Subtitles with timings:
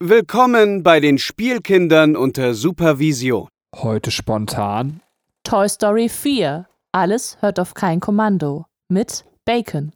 [0.00, 3.48] Willkommen bei den Spielkindern unter Supervision.
[3.74, 5.00] Heute spontan.
[5.42, 6.68] Toy Story 4.
[6.92, 8.66] Alles hört auf kein Kommando.
[8.88, 9.90] Mit Bacon.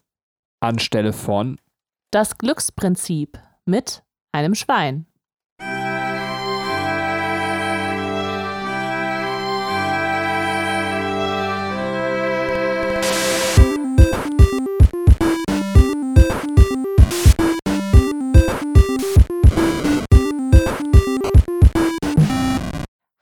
[0.58, 1.56] Anstelle von
[2.10, 3.38] Das Glücksprinzip.
[3.64, 4.02] Mit
[4.32, 5.06] einem Schwein.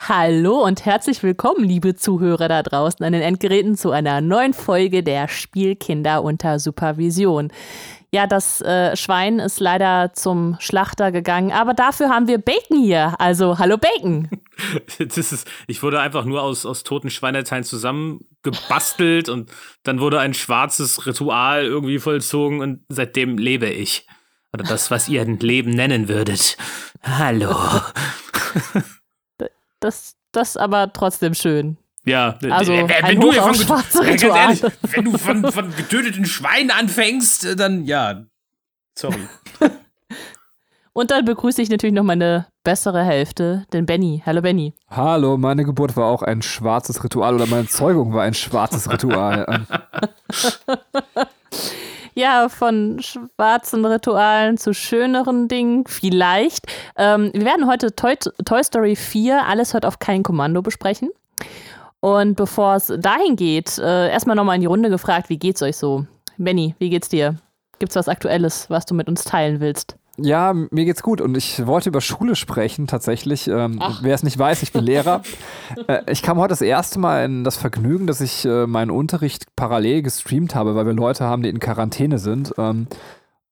[0.09, 5.03] Hallo und herzlich willkommen, liebe Zuhörer da draußen an den Endgeräten, zu einer neuen Folge
[5.03, 7.53] der Spielkinder unter Supervision.
[8.11, 13.15] Ja, das äh, Schwein ist leider zum Schlachter gegangen, aber dafür haben wir Bacon hier.
[13.19, 14.31] Also, hallo Bacon.
[14.99, 19.51] Das ist, ich wurde einfach nur aus, aus toten Schweineteilen zusammengebastelt und
[19.85, 24.07] dann wurde ein schwarzes Ritual irgendwie vollzogen und seitdem lebe ich.
[24.53, 26.57] Oder das, was ihr ein Leben nennen würdet.
[27.03, 27.55] Hallo.
[29.81, 31.77] Das, das aber trotzdem schön.
[32.05, 33.55] Ja, Also, äh, ein du von,
[34.03, 38.25] äh, ehrlich, wenn du von, von getöteten Schweinen anfängst, äh, dann ja.
[38.97, 39.29] Sorry.
[40.93, 44.23] Und dann begrüße ich natürlich noch meine bessere Hälfte, den Benny.
[44.27, 44.75] Hallo Benny.
[44.89, 49.47] Hallo, meine Geburt war auch ein schwarzes Ritual oder meine Zeugung war ein schwarzes Ritual.
[52.15, 56.67] Ja, von schwarzen Ritualen zu schöneren Dingen, vielleicht.
[56.97, 61.11] Ähm, wir werden heute Toy, Toy Story 4, alles hört auf kein Kommando besprechen.
[62.01, 65.77] Und bevor es dahin geht, äh, erstmal nochmal in die Runde gefragt, wie geht's euch
[65.77, 66.07] so?
[66.39, 67.37] Benny, wie geht's dir?
[67.79, 69.97] Gibt's was Aktuelles, was du mit uns teilen willst?
[70.23, 73.49] Ja, mir geht's gut und ich wollte über Schule sprechen tatsächlich.
[73.49, 75.23] Ähm, wer es nicht weiß, ich bin Lehrer.
[75.89, 79.47] äh, ich kam heute das erste Mal in das Vergnügen, dass ich äh, meinen Unterricht
[79.57, 82.55] parallel gestreamt habe, weil wir Leute haben, die in Quarantäne sind.
[82.59, 82.87] Ähm,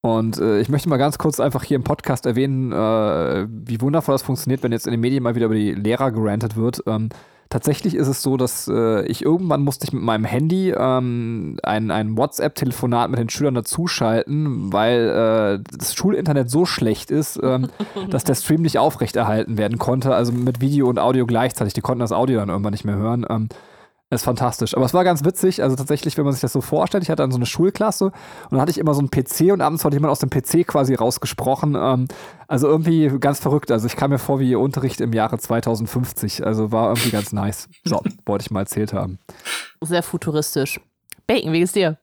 [0.01, 4.15] und äh, ich möchte mal ganz kurz einfach hier im Podcast erwähnen, äh, wie wundervoll
[4.15, 6.83] das funktioniert, wenn jetzt in den Medien mal wieder über die Lehrer gerantet wird.
[6.87, 7.09] Ähm,
[7.49, 11.91] tatsächlich ist es so, dass äh, ich irgendwann musste ich mit meinem Handy ähm, ein,
[11.91, 17.69] ein WhatsApp-Telefonat mit den Schülern dazuschalten, weil äh, das Schulinternet so schlecht ist, ähm,
[18.11, 21.75] dass der Stream nicht aufrechterhalten werden konnte, also mit Video und Audio gleichzeitig.
[21.75, 23.27] Die konnten das Audio dann irgendwann nicht mehr hören.
[23.29, 23.49] Ähm,
[24.11, 24.75] das ist fantastisch.
[24.75, 25.63] Aber es war ganz witzig.
[25.63, 28.53] Also tatsächlich, wenn man sich das so vorstellt, ich hatte dann so eine Schulklasse und
[28.53, 30.95] dann hatte ich immer so einen PC und abends hat jemand aus dem PC quasi
[30.95, 31.77] rausgesprochen.
[31.79, 32.09] Ähm,
[32.47, 33.71] also irgendwie ganz verrückt.
[33.71, 36.47] Also ich kam mir vor wie Unterricht im Jahre 2050.
[36.47, 37.69] Also war irgendwie ganz nice.
[37.85, 39.19] So, wollte ich mal erzählt haben.
[39.83, 40.81] Sehr futuristisch.
[41.27, 41.99] Bacon, wie geht's dir?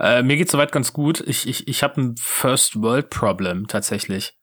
[0.00, 1.22] äh, mir geht's soweit ganz gut.
[1.24, 4.36] Ich, ich, ich habe ein First World Problem tatsächlich.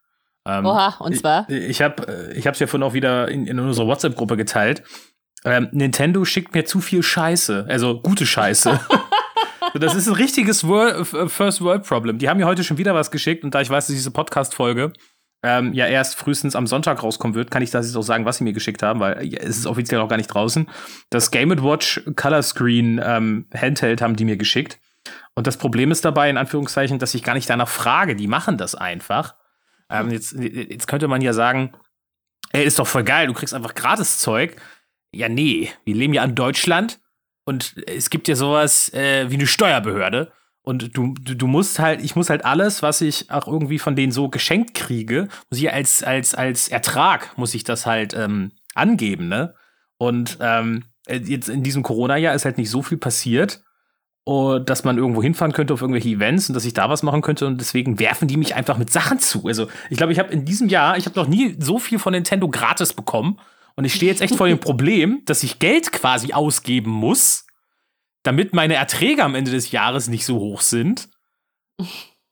[0.45, 1.47] Ähm, Oha, und zwar?
[1.49, 4.83] Ich, ich habe ich hab's ja vorhin auch wieder in, in unserer WhatsApp-Gruppe geteilt.
[5.43, 8.79] Ähm, Nintendo schickt mir zu viel Scheiße, also gute Scheiße.
[9.73, 12.17] Das ist ein richtiges World, äh, First World Problem.
[12.17, 14.91] Die haben mir heute schon wieder was geschickt und da ich weiß, dass diese Podcast-Folge
[15.43, 18.37] ähm, ja erst frühestens am Sonntag rauskommen wird, kann ich das jetzt auch sagen, was
[18.37, 20.67] sie mir geschickt haben, weil ja, es ist offiziell noch gar nicht draußen.
[21.09, 24.79] Das Game Watch Color Screen ähm, Handheld haben die mir geschickt.
[25.33, 28.15] Und das Problem ist dabei, in Anführungszeichen, dass ich gar nicht danach frage.
[28.15, 29.35] Die machen das einfach.
[29.89, 31.73] Ähm, jetzt, jetzt könnte man ja sagen,
[32.51, 34.57] ey, ist doch voll geil, du kriegst einfach gratis Zeug.
[35.13, 36.99] Ja, nee, wir leben ja in Deutschland
[37.45, 40.31] und es gibt ja sowas äh, wie eine Steuerbehörde.
[40.63, 43.95] Und du, du, du musst halt, ich muss halt alles, was ich auch irgendwie von
[43.95, 48.51] denen so geschenkt kriege, muss ich als, als, als Ertrag, muss ich das halt ähm,
[48.75, 49.55] angeben, ne?
[49.97, 53.63] Und ähm, jetzt in diesem Corona-Jahr ist halt nicht so viel passiert,
[54.25, 57.21] oh, dass man irgendwo hinfahren könnte auf irgendwelche Events und dass ich da was machen
[57.21, 59.47] könnte und deswegen werfen die mich einfach mit Sachen zu.
[59.47, 62.13] Also ich glaube, ich habe in diesem Jahr, ich habe noch nie so viel von
[62.13, 63.39] Nintendo gratis bekommen
[63.75, 67.45] und ich stehe jetzt echt vor dem Problem, dass ich Geld quasi ausgeben muss,
[68.23, 71.09] damit meine Erträge am Ende des Jahres nicht so hoch sind.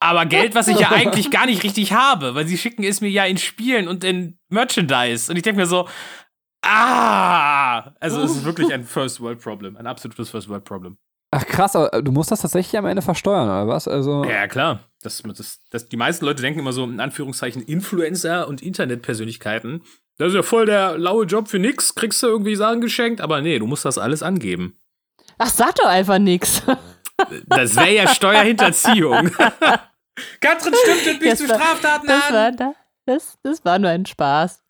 [0.00, 3.10] Aber Geld, was ich ja eigentlich gar nicht richtig habe, weil sie schicken es mir
[3.10, 5.30] ja in Spielen und in Merchandise.
[5.30, 5.88] Und ich denke mir so,
[6.62, 7.92] ah!
[8.00, 10.96] Also es ist wirklich ein First World Problem, ein absolutes First World Problem.
[11.32, 13.86] Ach krass, aber du musst das tatsächlich am Ende versteuern, oder was?
[13.86, 14.24] Also.
[14.24, 14.80] Ja, klar.
[15.02, 19.82] Das, das, das, die meisten Leute denken immer so, in Anführungszeichen, Influencer und Internetpersönlichkeiten.
[20.18, 23.40] Das ist ja voll der laue Job für nix, kriegst du irgendwie Sachen geschenkt, aber
[23.40, 24.76] nee, du musst das alles angeben.
[25.38, 26.62] Ach, sag doch einfach nix.
[27.48, 29.30] Das wäre ja Steuerhinterziehung.
[30.40, 30.72] Katrin
[31.02, 32.34] stimmt mich Das zu war- Straftaten Das an.
[32.34, 34.62] war, da- das, das war nur ein Spaß.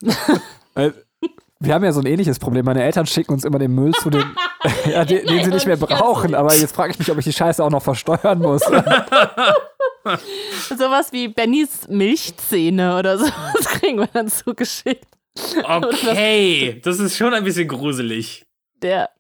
[1.62, 2.64] Wir haben ja so ein ähnliches Problem.
[2.64, 4.24] Meine Eltern schicken uns immer den Müll zu den,
[4.90, 6.34] ja, den, den sie nicht mehr brauchen.
[6.34, 8.62] Aber jetzt frage ich mich, ob ich die Scheiße auch noch versteuern muss.
[10.68, 13.26] Sowas wie Bennys Milchzähne oder so.
[13.54, 15.04] Das kriegen wir dann zugeschickt.
[15.62, 18.46] Okay, das ist schon ein bisschen gruselig.
[18.82, 19.10] Der.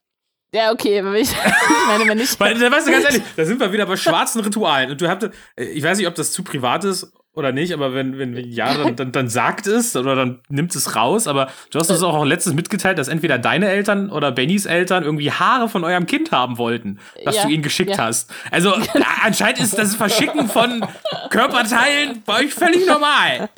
[0.52, 2.40] Ja, okay, aber ich, ich meine, wenn ich.
[2.40, 4.90] Weil, da weißt du ganz ehrlich, da sind wir wieder bei schwarzen Ritualen.
[4.90, 8.18] Und du habt, ich weiß nicht, ob das zu privat ist, oder nicht, aber wenn,
[8.18, 11.28] wenn ja, dann, dann, dann sagt es oder dann nimmt es raus.
[11.28, 15.30] Aber du hast uns auch letztens mitgeteilt, dass entweder deine Eltern oder Bennys Eltern irgendwie
[15.30, 17.98] Haare von eurem Kind haben wollten, dass ja, du ihnen geschickt ja.
[17.98, 18.32] hast.
[18.50, 18.74] Also
[19.22, 20.84] anscheinend ist das Verschicken von
[21.30, 23.48] Körperteilen bei euch völlig normal.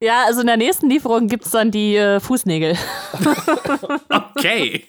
[0.00, 2.76] Ja, also in der nächsten Lieferung gibt es dann die äh, Fußnägel.
[4.36, 4.84] okay.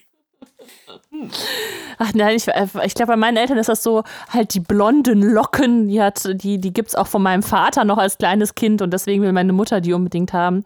[1.98, 5.22] Ach nein, ich, äh, ich glaube, bei meinen Eltern ist das so, halt die blonden
[5.22, 8.82] Locken, die, hat, die, die gibt es auch von meinem Vater noch als kleines Kind
[8.82, 10.64] und deswegen will meine Mutter die unbedingt haben.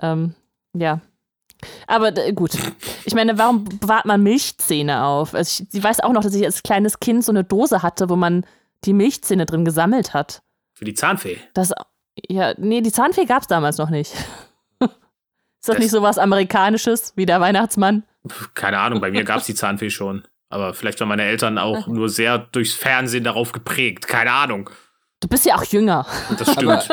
[0.00, 0.34] Ähm,
[0.74, 1.00] ja.
[1.86, 2.56] Aber äh, gut.
[3.04, 5.34] Ich meine, warum bewahrt man Milchzähne auf?
[5.34, 8.08] Also ich, sie weiß auch noch, dass ich als kleines Kind so eine Dose hatte,
[8.08, 8.44] wo man
[8.84, 10.42] die Milchzähne drin gesammelt hat.
[10.74, 11.38] Für die Zahnfee?
[11.54, 11.72] Das,
[12.28, 14.12] ja, nee, die Zahnfee gab es damals noch nicht.
[14.80, 14.90] ist
[15.60, 18.04] das, das nicht so was Amerikanisches wie der Weihnachtsmann?
[18.54, 20.24] Keine Ahnung, bei mir gab es die Zahnfee schon.
[20.48, 24.06] Aber vielleicht waren meine Eltern auch nur sehr durchs Fernsehen darauf geprägt.
[24.06, 24.70] Keine Ahnung.
[25.20, 26.06] Du bist ja auch jünger.
[26.38, 26.88] Das stimmt.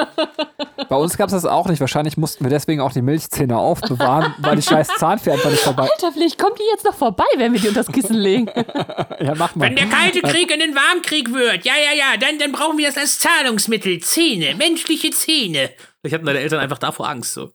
[0.87, 1.81] bei uns gab es das auch nicht.
[1.81, 5.89] Wahrscheinlich mussten wir deswegen auch die Milchzähne aufbewahren, weil die scheiß Zahnfee einfach nicht vorbei.
[5.91, 8.49] Alter, vielleicht kommt die jetzt noch vorbei, wenn wir die unter das Kissen legen.
[9.19, 9.67] ja, mach mal.
[9.67, 12.87] Wenn der kalte Krieg in den Warmkrieg wird, ja, ja, ja, dann, dann brauchen wir
[12.87, 13.99] das als Zahlungsmittel.
[13.99, 15.71] Zähne, menschliche Zähne.
[15.99, 17.51] Vielleicht hatten deine Eltern einfach davor Angst so.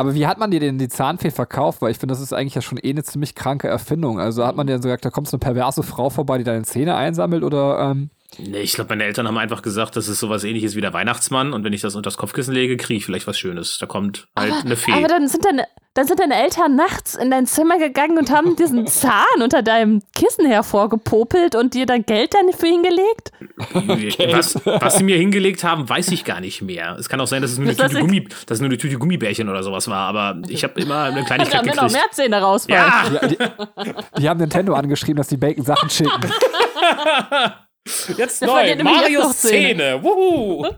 [0.00, 1.82] Aber wie hat man dir denn die Zahnfee verkauft?
[1.82, 4.18] Weil ich finde, das ist eigentlich ja schon eh eine ziemlich kranke Erfindung.
[4.18, 6.62] Also hat man dir so gesagt, da kommt so eine perverse Frau vorbei, die deine
[6.62, 7.90] Zähne einsammelt oder.
[7.90, 8.08] Ähm
[8.38, 11.52] Nee, ich glaube, meine Eltern haben einfach gesagt, das ist sowas ähnliches wie der Weihnachtsmann
[11.52, 13.78] und wenn ich das unter das Kopfkissen lege, kriege ich vielleicht was Schönes.
[13.78, 14.92] Da kommt halt aber, eine Fee.
[14.92, 18.54] Aber dann sind deine, dann sind deine Eltern nachts in dein Zimmer gegangen und haben
[18.54, 23.32] diesen Zahn unter deinem Kissen hervorgepopelt und dir dann Geld dafür hingelegt?
[23.74, 24.32] Okay.
[24.32, 26.96] Was, was, sie mir hingelegt haben, weiß ich gar nicht mehr.
[26.98, 28.96] Es kann auch sein, dass es nur, eine, Tüte, Gummi, dass es nur eine Tüte
[28.96, 31.76] Gummibärchen oder sowas war, aber ich habe immer eine Kleinigkeit gekriegt.
[31.76, 33.14] Da haben noch mehr Zähne rausfallen.
[33.14, 33.28] Ja.
[33.28, 36.20] Die, die, haben Nintendo angeschrieben, dass die Bacon Sachen schicken.
[38.16, 40.02] Jetzt neu, Marios Szene.
[40.02, 40.66] Wuhu.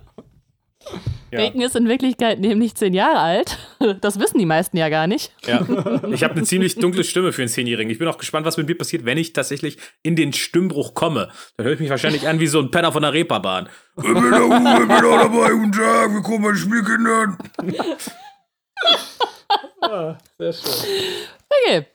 [1.32, 1.38] Ja.
[1.38, 3.58] Bacon ist in Wirklichkeit nämlich zehn Jahre alt.
[4.00, 5.32] Das wissen die meisten ja gar nicht.
[5.46, 5.66] Ja.
[6.12, 7.90] Ich habe eine ziemlich dunkle Stimme für einen Zehnjährigen.
[7.90, 11.30] Ich bin auch gespannt, was mit mir passiert, wenn ich tatsächlich in den Stimmbruch komme.
[11.56, 13.68] Dann höre ich mich wahrscheinlich an wie so ein Penner von der Reeperbahn.
[13.96, 17.38] Ich bin da, ich bin da dabei, guten Tag, willkommen bei Spielkindern.
[19.80, 20.86] ah, sehr schön.
[21.48, 21.86] Okay,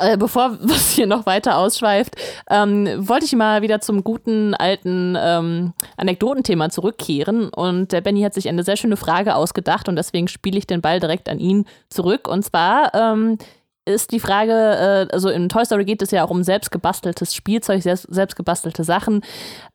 [0.00, 2.16] äh, bevor was hier noch weiter ausschweift,
[2.50, 7.48] ähm, wollte ich mal wieder zum guten alten ähm, Anekdotenthema zurückkehren.
[7.48, 10.80] Und der Benny hat sich eine sehr schöne Frage ausgedacht und deswegen spiele ich den
[10.80, 12.28] Ball direkt an ihn zurück.
[12.28, 13.38] Und zwar ähm,
[13.86, 17.82] ist die Frage, äh, also in Toy Story geht es ja auch um selbstgebasteltes Spielzeug,
[17.82, 19.22] selbst, selbstgebastelte Sachen.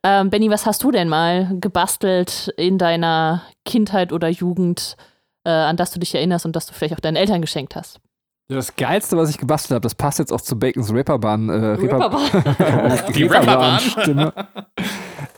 [0.02, 4.96] Ähm, Benny, was hast du denn mal gebastelt in deiner Kindheit oder Jugend,
[5.44, 8.00] äh, an das du dich erinnerst und das du vielleicht auch deinen Eltern geschenkt hast?
[8.52, 11.48] Das Geilste, was ich gebastelt habe, das passt jetzt auch zu Bacons Ripperbahn.
[11.48, 12.20] Äh, Ripperbahn.
[13.14, 14.32] Die Ripperbahn-Stimme.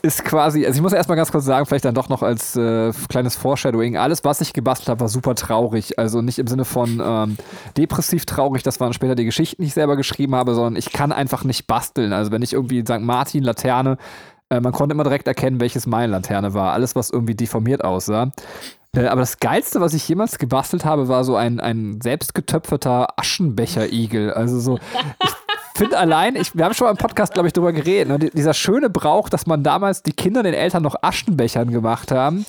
[0.01, 2.91] Ist quasi, also ich muss erstmal ganz kurz sagen, vielleicht dann doch noch als äh,
[3.09, 5.97] kleines Foreshadowing, alles, was ich gebastelt habe, war super traurig.
[5.97, 7.37] Also nicht im Sinne von ähm,
[7.75, 11.11] depressiv traurig, das waren später die Geschichten, die ich selber geschrieben habe, sondern ich kann
[11.11, 12.13] einfach nicht basteln.
[12.13, 13.01] Also wenn ich irgendwie St.
[13.01, 13.97] Martin, Laterne,
[14.49, 16.73] äh, man konnte immer direkt erkennen, welches meine Laterne war.
[16.73, 18.31] Alles, was irgendwie deformiert aussah.
[18.95, 24.33] Äh, aber das Geilste, was ich jemals gebastelt habe, war so ein, ein selbstgetöpferter Aschenbecher-Igel.
[24.33, 24.79] Also so,
[25.23, 25.29] ich
[25.75, 28.29] finde allein, ich, wir haben schon mal im Podcast, glaube ich, drüber geredet, ne?
[28.29, 32.45] dieser schöne Brauch, dass man damals die Kinder den Eltern noch Aschenbechern gemacht haben.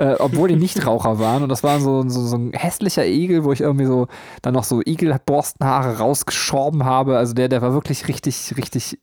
[0.00, 1.42] Äh, obwohl die Nichtraucher waren.
[1.42, 4.06] Und das war so, so, so, ein hässlicher Igel, wo ich irgendwie so
[4.42, 7.18] dann noch so Igelborstenhaare rausgeschorben habe.
[7.18, 9.00] Also der, der war wirklich richtig, richtig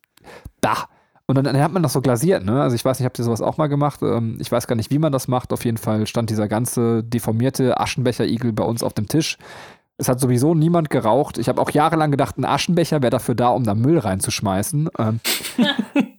[0.61, 0.87] da.
[1.27, 2.61] Und dann, dann, hat man das so glasiert, ne?
[2.61, 4.01] Also ich weiß nicht, habt ihr sowas auch mal gemacht?
[4.03, 5.53] Ähm, ich weiß gar nicht, wie man das macht.
[5.53, 9.37] Auf jeden Fall stand dieser ganze deformierte Aschenbecher-Igel bei uns auf dem Tisch.
[9.97, 11.37] Es hat sowieso niemand geraucht.
[11.37, 14.89] Ich habe auch jahrelang gedacht, ein Aschenbecher wäre dafür da, um da Müll reinzuschmeißen.
[14.99, 15.19] Ähm,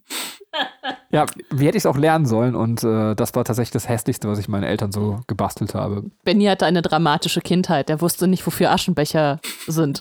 [1.10, 2.54] ja, wie hätte ich es auch lernen sollen?
[2.54, 6.04] Und äh, das war tatsächlich das Hässlichste, was ich meinen Eltern so gebastelt habe.
[6.24, 7.90] Benny hatte eine dramatische Kindheit.
[7.90, 10.00] Er wusste nicht, wofür Aschenbecher sind.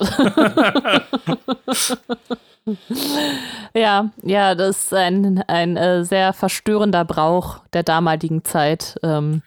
[3.74, 8.96] ja, ja, das ist ein, ein äh, sehr verstörender Brauch der damaligen Zeit.
[9.02, 9.42] Ähm,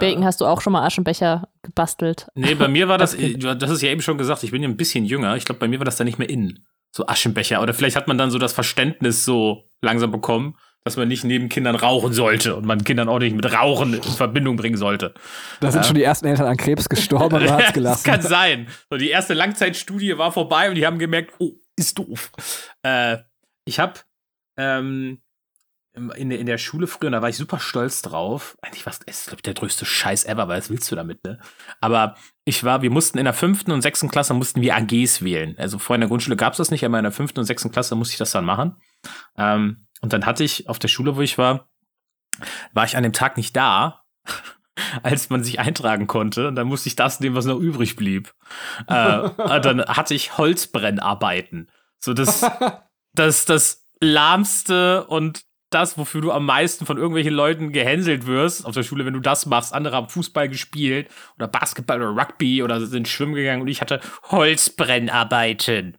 [0.00, 2.26] Bacon, hast du auch schon mal Aschenbecher gebastelt?
[2.34, 4.76] Nee, bei mir war das, hast es ja eben schon gesagt, ich bin ja ein
[4.76, 5.36] bisschen jünger.
[5.36, 6.64] Ich glaube, bei mir war das dann nicht mehr in.
[6.90, 7.60] So Aschenbecher.
[7.60, 11.48] Oder vielleicht hat man dann so das Verständnis so langsam bekommen, dass man nicht neben
[11.48, 15.14] Kindern rauchen sollte und man Kindern auch nicht mit Rauchen in Verbindung bringen sollte.
[15.60, 15.86] Da sind ja.
[15.86, 18.02] schon die ersten Eltern an Krebs gestorben und man hat es gelassen.
[18.04, 18.68] das kann sein.
[18.90, 22.30] So, die erste Langzeitstudie war vorbei und die haben gemerkt, oh, ist doof.
[22.82, 23.18] Äh,
[23.64, 23.94] ich habe
[24.58, 25.22] ähm,
[25.94, 28.58] in, in der Schule früher, da war ich super stolz drauf.
[28.60, 31.38] Eigentlich war es, glaube ich, der größte Scheiß ever, weil was willst du damit, ne?
[31.80, 35.54] Aber ich war, wir mussten in der fünften und sechsten Klasse mussten wir AGs wählen.
[35.56, 37.70] Also vorher in der Grundschule gab es das nicht, aber in der fünften und sechsten
[37.70, 38.76] Klasse musste ich das dann machen.
[39.38, 41.70] Ähm, und dann hatte ich auf der Schule, wo ich war,
[42.74, 44.04] war ich an dem Tag nicht da
[45.02, 46.46] als man sich eintragen konnte.
[46.46, 48.34] Und dann musste ich das nehmen, was noch übrig blieb.
[48.86, 49.30] äh,
[49.60, 51.70] dann hatte ich Holzbrennarbeiten.
[51.98, 52.44] So das,
[53.14, 58.74] das, das lahmste und das, wofür du am meisten von irgendwelchen Leuten gehänselt wirst auf
[58.74, 59.72] der Schule, wenn du das machst.
[59.72, 64.00] Andere haben Fußball gespielt oder Basketball oder Rugby oder sind schwimmen gegangen und ich hatte
[64.30, 65.96] Holzbrennarbeiten.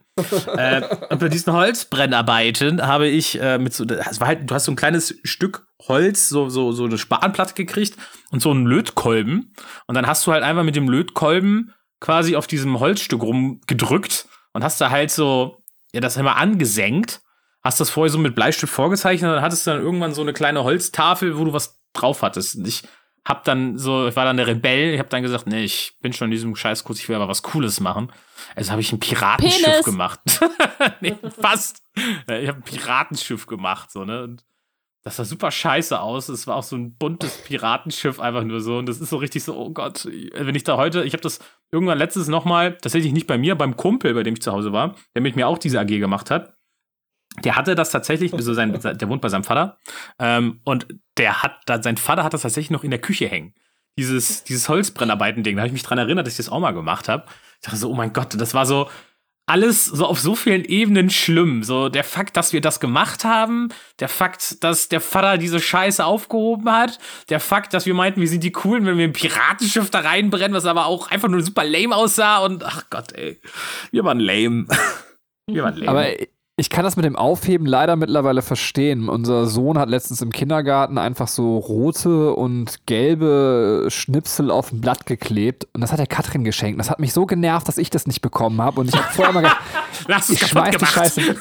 [0.56, 4.64] Äh, und bei diesen Holzbrennarbeiten habe ich äh, mit so, das war halt, du hast
[4.64, 7.96] so ein kleines Stück Holz, so, so, so eine Spanplatte gekriegt
[8.30, 9.54] und so einen Lötkolben.
[9.86, 14.64] Und dann hast du halt einfach mit dem Lötkolben quasi auf diesem Holzstück rumgedrückt und
[14.64, 17.20] hast da halt so, ja, das immer angesenkt
[17.66, 20.32] hast das vorher so mit Bleistift vorgezeichnet und dann hattest du dann irgendwann so eine
[20.32, 22.56] kleine Holztafel, wo du was drauf hattest.
[22.56, 22.84] Und ich
[23.26, 26.12] hab dann so, ich war dann der Rebell, ich hab dann gesagt, nee, ich bin
[26.12, 28.12] schon in diesem Scheißkurs, ich will aber was Cooles machen.
[28.54, 29.84] Also habe ich ein Piratenschiff Penis.
[29.84, 30.20] gemacht.
[31.00, 31.82] nee, fast.
[31.96, 34.22] Ich habe ein Piratenschiff gemacht, so, ne?
[34.22, 34.44] Und
[35.02, 36.28] das sah super scheiße aus.
[36.28, 38.78] Es war auch so ein buntes Piratenschiff einfach nur so.
[38.78, 41.40] Und das ist so richtig so, oh Gott, wenn ich da heute, ich habe das
[41.72, 44.94] irgendwann letztes nochmal, tatsächlich nicht bei mir, beim Kumpel, bei dem ich zu Hause war,
[45.14, 46.55] der mit mir auch diese AG gemacht hat
[47.44, 49.78] der hatte das tatsächlich, also sein, der wohnt bei seinem Vater,
[50.18, 50.86] ähm, und
[51.18, 53.54] der hat, sein Vater hat das tatsächlich noch in der Küche hängen.
[53.98, 57.08] Dieses, dieses Holzbrennarbeiten-Ding, da habe ich mich dran erinnert, dass ich das auch mal gemacht
[57.08, 57.24] habe.
[57.60, 58.88] Ich dachte so, oh mein Gott, das war so
[59.46, 61.62] alles so auf so vielen Ebenen schlimm.
[61.62, 63.68] So der Fakt, dass wir das gemacht haben,
[64.00, 66.98] der Fakt, dass der Vater diese Scheiße aufgehoben hat,
[67.30, 70.54] der Fakt, dass wir meinten, wir sind die Coolen, wenn wir ein Piratenschiff da reinbrennen,
[70.54, 73.40] was aber auch einfach nur super lame aussah und ach Gott, ey,
[73.92, 74.66] wir waren lame.
[75.48, 75.88] Wir waren lame.
[75.88, 76.26] Aber
[76.58, 79.10] ich kann das mit dem Aufheben leider mittlerweile verstehen.
[79.10, 85.04] Unser Sohn hat letztens im Kindergarten einfach so rote und gelbe Schnipsel auf ein Blatt
[85.04, 86.80] geklebt und das hat er Katrin geschenkt.
[86.80, 89.34] Das hat mich so genervt, dass ich das nicht bekommen habe und ich habe vorher
[89.34, 89.60] mal gedacht,
[90.08, 90.94] Lass ich schmeiß kaputt die gemacht.
[90.94, 91.36] Scheiße.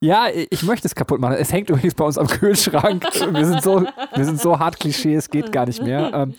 [0.00, 1.36] Ja, ich möchte es kaputt machen.
[1.38, 3.04] Es hängt übrigens bei uns am Kühlschrank.
[3.32, 6.12] Wir sind so, wir sind so hart Klischee, es geht gar nicht mehr.
[6.14, 6.34] Ähm,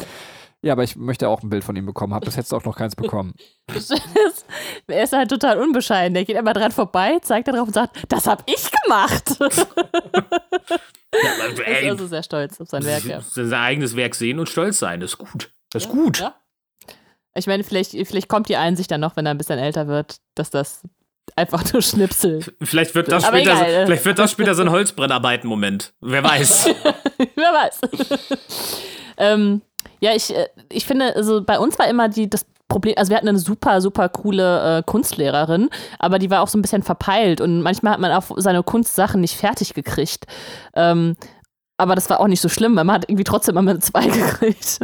[0.61, 2.13] ja, aber ich möchte auch ein Bild von ihm bekommen.
[2.13, 3.33] Hab bis jetzt auch noch keins bekommen.
[4.87, 6.13] er ist halt total unbescheiden.
[6.13, 9.37] Der geht immer dran vorbei, zeigt da drauf und sagt, das hab ich gemacht.
[11.11, 13.21] Ja, aber, er ey, ist also sehr stolz auf sein Werk, ja.
[13.21, 15.51] sein eigenes Werk sehen und stolz sein, das ist gut.
[15.71, 16.19] Das ist gut.
[16.19, 16.35] Ja.
[17.33, 20.17] Ich meine, vielleicht, vielleicht kommt die Einsicht dann noch, wenn er ein bisschen älter wird,
[20.35, 20.83] dass das
[21.35, 22.45] einfach nur Schnipsel.
[22.61, 23.79] Vielleicht wird das später, egal.
[23.79, 25.93] so, vielleicht wird das später so ein Holzbrennarbeiten-Moment.
[26.01, 26.65] Wer weiß.
[27.35, 27.79] Wer weiß.
[29.17, 29.61] ähm,
[29.99, 33.17] ja, ich, äh, ich finde, also bei uns war immer die, das Problem, also wir
[33.17, 37.41] hatten eine super, super coole äh, Kunstlehrerin, aber die war auch so ein bisschen verpeilt
[37.41, 40.27] und manchmal hat man auch seine Kunstsachen nicht fertig gekriegt.
[40.75, 41.15] Ähm,
[41.79, 44.07] aber das war auch nicht so schlimm, weil man hat irgendwie trotzdem immer eine 2
[44.07, 44.79] gekriegt.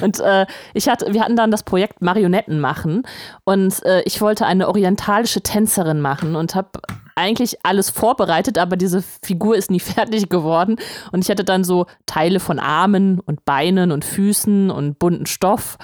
[0.00, 3.04] Und äh, ich hatte, wir hatten dann das Projekt Marionetten machen
[3.44, 6.70] und äh, ich wollte eine orientalische Tänzerin machen und habe
[7.14, 10.76] eigentlich alles vorbereitet, aber diese Figur ist nie fertig geworden.
[11.12, 15.78] Und ich hatte dann so Teile von Armen und Beinen und Füßen und bunten Stoff.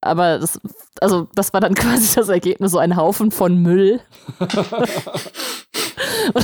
[0.00, 0.60] Aber das,
[1.00, 4.00] also das war dann quasi das Ergebnis, so ein Haufen von Müll.
[4.38, 4.48] und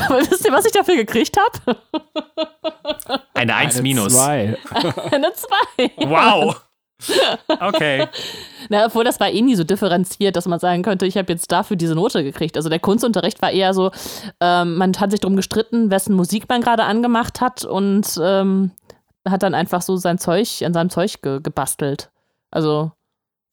[0.03, 1.79] aber wisst ihr, was ich dafür gekriegt habe?
[3.35, 4.15] Eine 1 minus.
[4.15, 4.57] Zwei.
[5.13, 6.09] Eine 2.
[6.09, 6.61] Wow.
[7.61, 8.09] Okay.
[8.71, 11.53] Na, obwohl das war eh nie so differenziert, dass man sagen könnte, ich habe jetzt
[11.53, 12.57] dafür diese Note gekriegt.
[12.57, 13.91] Also der Kunstunterricht war eher so,
[14.41, 18.71] ähm, man hat sich darum gestritten, wessen Musik man gerade angemacht hat und ähm,
[19.29, 22.11] hat dann einfach so sein Zeug, an seinem Zeug ge gebastelt.
[22.51, 22.93] Also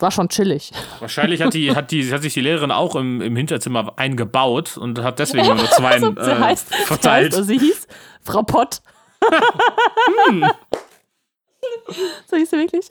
[0.02, 0.72] war schon chillig.
[1.00, 5.00] Wahrscheinlich hat, die, hat, die, hat sich die Lehrerin auch im, im Hinterzimmer eingebaut und
[5.02, 7.26] hat deswegen nur zwei Also, sie äh, heißt, sie verteilt.
[7.28, 7.88] heißt, also sie hieß
[8.24, 8.82] Frau Pott.
[10.28, 10.46] Hm.
[12.28, 12.86] So hieß sie wirklich.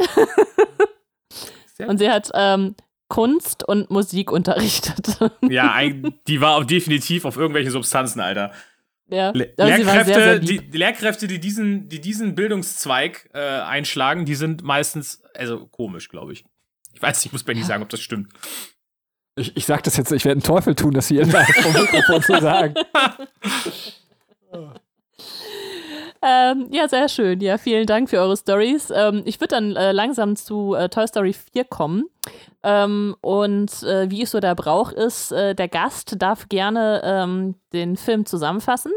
[1.88, 2.76] Und sie hat ähm,
[3.08, 5.18] Kunst und Musik unterrichtet.
[5.48, 8.52] Ja, ein, die war auch definitiv auf irgendwelche Substanzen, Alter.
[9.08, 9.30] ja.
[9.30, 14.36] Le Lehrkräfte, sehr, sehr die, die Lehrkräfte, die diesen, die diesen Bildungszweig äh, einschlagen, die
[14.36, 16.44] sind meistens, also komisch, glaube ich.
[16.92, 18.32] Ich weiß nicht, ich muss Benny sagen, ob das stimmt.
[19.36, 22.22] Ich, ich sag das jetzt, ich werde einen Teufel tun, das hier live vom Mikrofon
[22.22, 22.74] zu sagen.
[26.22, 27.40] Ähm, ja, sehr schön.
[27.40, 28.92] Ja, vielen Dank für eure Stories.
[28.94, 32.04] Ähm, ich würde dann äh, langsam zu äh, Toy Story 4 kommen.
[32.62, 37.54] Ähm, und äh, wie es so der Brauch ist, äh, der Gast darf gerne ähm,
[37.72, 38.92] den Film zusammenfassen.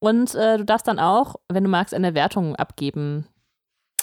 [0.00, 3.28] Und äh, du darfst dann auch, wenn du magst, eine Wertung abgeben.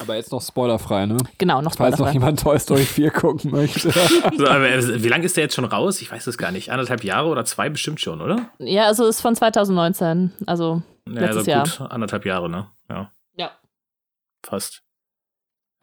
[0.02, 1.18] Aber jetzt noch spoilerfrei, ne?
[1.38, 2.14] Genau, noch Falls noch spoilerfrei.
[2.14, 3.92] jemand Toy Story 4 gucken möchte.
[3.92, 4.66] So, aber
[5.04, 6.02] wie lange ist der jetzt schon raus?
[6.02, 6.72] Ich weiß es gar nicht.
[6.72, 8.50] Anderthalb Jahre oder zwei bestimmt schon, oder?
[8.60, 10.32] Ja, also ist von 2019.
[10.48, 12.68] Also Ja, Letztes also gut, anderthalb Jahre, ne?
[12.90, 13.12] Ja.
[13.38, 13.52] Ja.
[14.44, 14.82] Fast.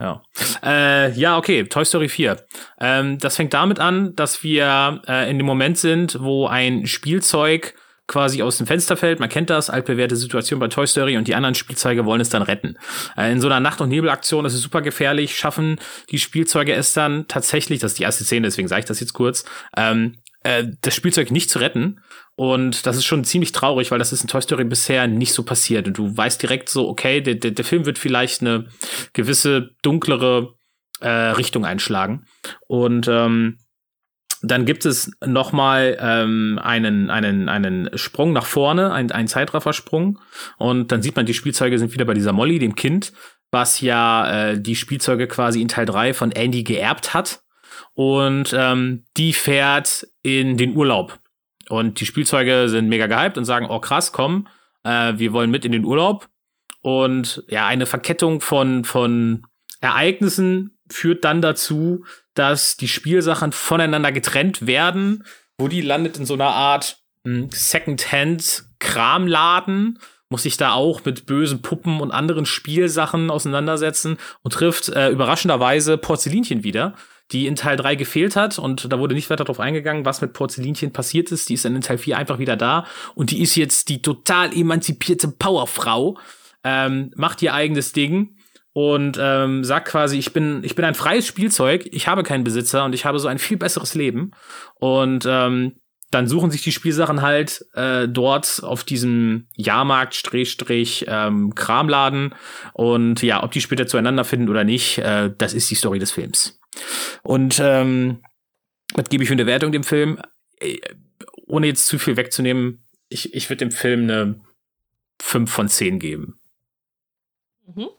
[0.01, 0.21] Ja.
[0.63, 2.37] Äh, ja, okay, Toy Story 4.
[2.79, 7.75] Ähm, das fängt damit an, dass wir äh, in dem Moment sind, wo ein Spielzeug
[8.09, 9.21] quasi aus dem Fenster fällt.
[9.21, 12.41] Man kennt das, altbewährte Situation bei Toy Story und die anderen Spielzeuge wollen es dann
[12.41, 12.75] retten.
[13.15, 16.93] Äh, in so einer Nacht- und Nebelaktion ist es super gefährlich, schaffen die Spielzeuge es
[16.93, 19.45] dann tatsächlich, das ist die erste Szene, deswegen sage ich das jetzt kurz,
[19.77, 22.01] ähm, äh, das Spielzeug nicht zu retten.
[22.35, 25.43] Und das ist schon ziemlich traurig, weil das ist in Toy Story bisher nicht so
[25.43, 25.87] passiert.
[25.87, 28.65] Und du weißt direkt so, okay, der, der, der Film wird vielleicht eine
[29.13, 30.55] gewisse dunklere
[31.01, 32.25] äh, Richtung einschlagen.
[32.67, 33.57] Und ähm,
[34.41, 40.19] dann gibt es noch mal ähm, einen, einen, einen Sprung nach vorne, ein, einen Zeitraffersprung.
[40.57, 43.11] Und dann sieht man, die Spielzeuge sind wieder bei dieser Molly, dem Kind,
[43.51, 47.41] was ja äh, die Spielzeuge quasi in Teil 3 von Andy geerbt hat.
[47.93, 51.19] Und ähm, die fährt in den Urlaub.
[51.67, 54.47] Und die Spielzeuge sind mega gehypt und sagen, oh krass, komm,
[54.83, 56.29] äh, wir wollen mit in den Urlaub.
[56.81, 59.43] Und ja, eine Verkettung von, von
[59.81, 62.05] Ereignissen führt dann dazu,
[62.39, 65.25] dass die Spielsachen voneinander getrennt werden,
[65.57, 71.61] wo die landet in so einer Art hm, Secondhand-Kramladen, muss sich da auch mit bösen
[71.61, 76.93] Puppen und anderen Spielsachen auseinandersetzen und trifft äh, überraschenderweise Porzellinchen wieder,
[77.33, 80.31] die in Teil 3 gefehlt hat und da wurde nicht weiter darauf eingegangen, was mit
[80.31, 81.49] Porzellinchen passiert ist.
[81.49, 84.55] Die ist dann in Teil 4 einfach wieder da und die ist jetzt die total
[84.55, 86.17] emanzipierte Powerfrau,
[86.63, 88.37] ähm, macht ihr eigenes Ding
[88.79, 92.85] und ähm, sagt quasi, ich bin, ich bin ein freies Spielzeug, ich habe keinen Besitzer
[92.85, 94.31] und ich habe so ein viel besseres Leben.
[94.75, 95.75] Und ähm,
[96.11, 101.53] dann suchen sich die Spielsachen halt äh, dort auf diesem Jahrmarkt Strich ähm,
[102.71, 106.13] und ja, ob die später zueinander finden oder nicht, äh, das ist die Story des
[106.13, 106.57] Films.
[107.21, 108.23] Und ähm,
[108.93, 110.21] was gebe ich für eine Wertung dem Film?
[110.61, 110.77] Äh,
[111.47, 114.39] ohne jetzt zu viel wegzunehmen, ich, ich würde dem Film eine
[115.21, 116.39] 5 von 10 geben.
[117.75, 117.89] Mhm.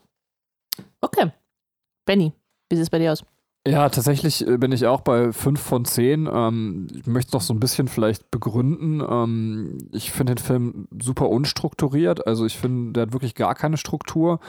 [1.01, 1.33] Okay.
[2.07, 2.33] Benny,
[2.69, 3.25] wie sieht es bei dir aus?
[3.67, 6.29] Ja, tatsächlich äh, bin ich auch bei 5 von 10.
[6.33, 9.03] Ähm, ich möchte es noch so ein bisschen vielleicht begründen.
[9.07, 12.27] Ähm, ich finde den Film super unstrukturiert.
[12.27, 14.41] Also ich finde, der hat wirklich gar keine Struktur.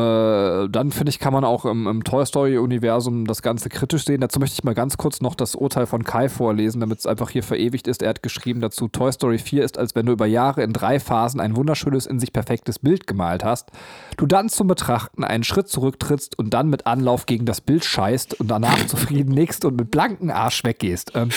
[0.00, 4.20] Äh, dann finde ich, kann man auch im, im Toy Story-Universum das Ganze kritisch sehen.
[4.20, 7.30] Dazu möchte ich mal ganz kurz noch das Urteil von Kai vorlesen, damit es einfach
[7.30, 8.02] hier verewigt ist.
[8.02, 11.00] Er hat geschrieben dazu: Toy Story 4 ist, als wenn du über Jahre in drei
[11.00, 13.70] Phasen ein wunderschönes, in sich perfektes Bild gemalt hast.
[14.16, 18.40] Du dann zum Betrachten einen Schritt zurücktrittst und dann mit Anlauf gegen das Bild scheißt
[18.40, 21.12] und danach zufrieden nickst und mit blanken Arsch weggehst.
[21.14, 21.30] Ähm,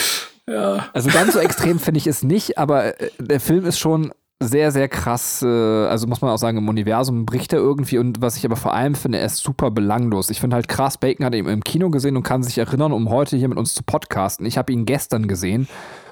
[0.47, 0.87] ja.
[0.93, 4.11] Also ganz so extrem finde ich es nicht, aber äh, der Film ist schon
[4.43, 8.21] sehr, sehr krass, äh, also muss man auch sagen, im Universum bricht er irgendwie und
[8.21, 10.29] was ich aber vor allem finde, er ist super belanglos.
[10.29, 13.09] Ich finde halt krass, Bacon hat ihn im Kino gesehen und kann sich erinnern, um
[13.09, 14.45] heute hier mit uns zu podcasten.
[14.45, 15.67] Ich habe ihn gestern gesehen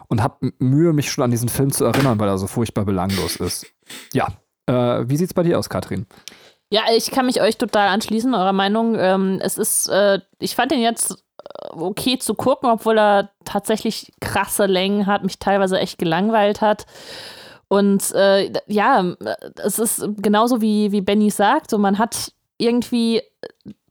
[0.07, 3.37] und habe Mühe, mich schon an diesen Film zu erinnern, weil er so furchtbar belanglos
[3.37, 3.65] ist.
[4.13, 4.27] Ja,
[4.67, 6.05] äh, wie sieht's bei dir aus, Katrin?
[6.69, 8.95] Ja, ich kann mich euch total anschließen, eurer Meinung.
[8.97, 14.13] Ähm, es ist, äh, ich fand ihn jetzt äh, okay zu gucken, obwohl er tatsächlich
[14.21, 16.85] krasse Längen hat, mich teilweise echt gelangweilt hat.
[17.71, 19.15] Und äh, ja,
[19.63, 23.21] es ist genauso wie, wie Benny sagt, so man hat irgendwie,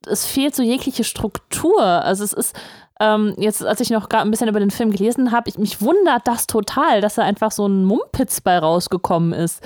[0.07, 1.81] es fehlt so jegliche Struktur.
[1.81, 2.55] Also es ist,
[3.01, 5.81] ähm, jetzt, als ich noch gerade ein bisschen über den Film gelesen habe, ich, mich
[5.81, 9.63] wundert das total, dass da einfach so ein Mumpitz bei rausgekommen ist.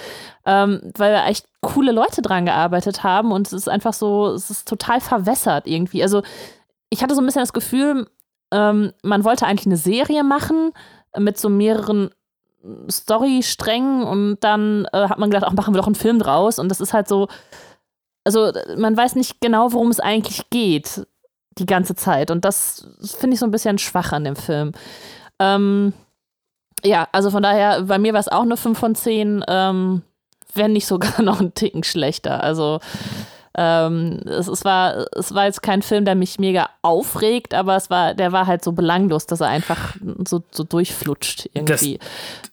[0.46, 4.48] Ähm, weil da echt coole Leute dran gearbeitet haben und es ist einfach so, es
[4.48, 6.04] ist total verwässert irgendwie.
[6.04, 6.22] Also
[6.88, 8.08] ich hatte so ein bisschen das Gefühl,
[8.52, 10.70] ähm, man wollte eigentlich eine Serie machen
[11.18, 12.10] mit so mehreren
[12.90, 16.58] Story-Strängen und dann äh, hat man gedacht, ach, machen wir doch einen Film draus.
[16.58, 17.28] Und das ist halt so,
[18.24, 21.06] also man weiß nicht genau, worum es eigentlich geht,
[21.58, 22.30] die ganze Zeit.
[22.30, 22.86] Und das
[23.18, 24.72] finde ich so ein bisschen schwach an dem Film.
[25.38, 25.92] Ähm,
[26.84, 30.02] ja, also von daher, bei mir war es auch eine 5 von 10, ähm,
[30.54, 32.42] wenn nicht sogar noch ein Ticken schlechter.
[32.42, 32.80] Also
[33.56, 37.88] ähm, es, es, war, es war jetzt kein Film, der mich mega aufregt, aber es
[37.88, 39.94] war, der war halt so belanglos, dass er einfach
[40.26, 41.98] so, so durchflutscht irgendwie.
[41.98, 42.50] Das,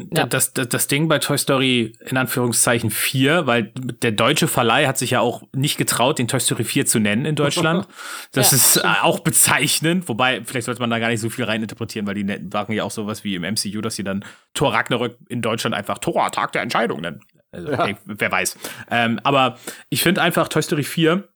[0.00, 0.26] ja.
[0.26, 4.96] Das, das, das Ding bei Toy Story in Anführungszeichen 4, weil der deutsche Verleih hat
[4.96, 7.86] sich ja auch nicht getraut, den Toy Story 4 zu nennen in Deutschland.
[8.32, 9.02] Das ja, ist stimmt.
[9.02, 12.72] auch bezeichnend, wobei vielleicht sollte man da gar nicht so viel reininterpretieren, weil die sagen
[12.72, 16.30] ja auch sowas wie im MCU, dass sie dann Thor Ragnarök in Deutschland einfach Thor,
[16.30, 17.20] Tag der Entscheidung nennen.
[17.50, 17.80] Also, ja.
[17.80, 18.58] okay, wer weiß.
[18.90, 19.58] Ähm, aber
[19.88, 21.28] ich finde einfach Toy Story 4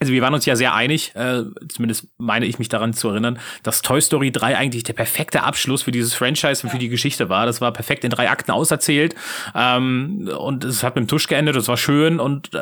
[0.00, 3.38] also wir waren uns ja sehr einig, äh, zumindest meine ich mich daran zu erinnern,
[3.62, 7.28] dass Toy Story 3 eigentlich der perfekte Abschluss für dieses Franchise und für die Geschichte
[7.28, 7.46] war.
[7.46, 9.14] Das war perfekt in drei Akten auserzählt
[9.54, 12.58] ähm, und es hat mit dem Tusch geendet, das war schön und äh,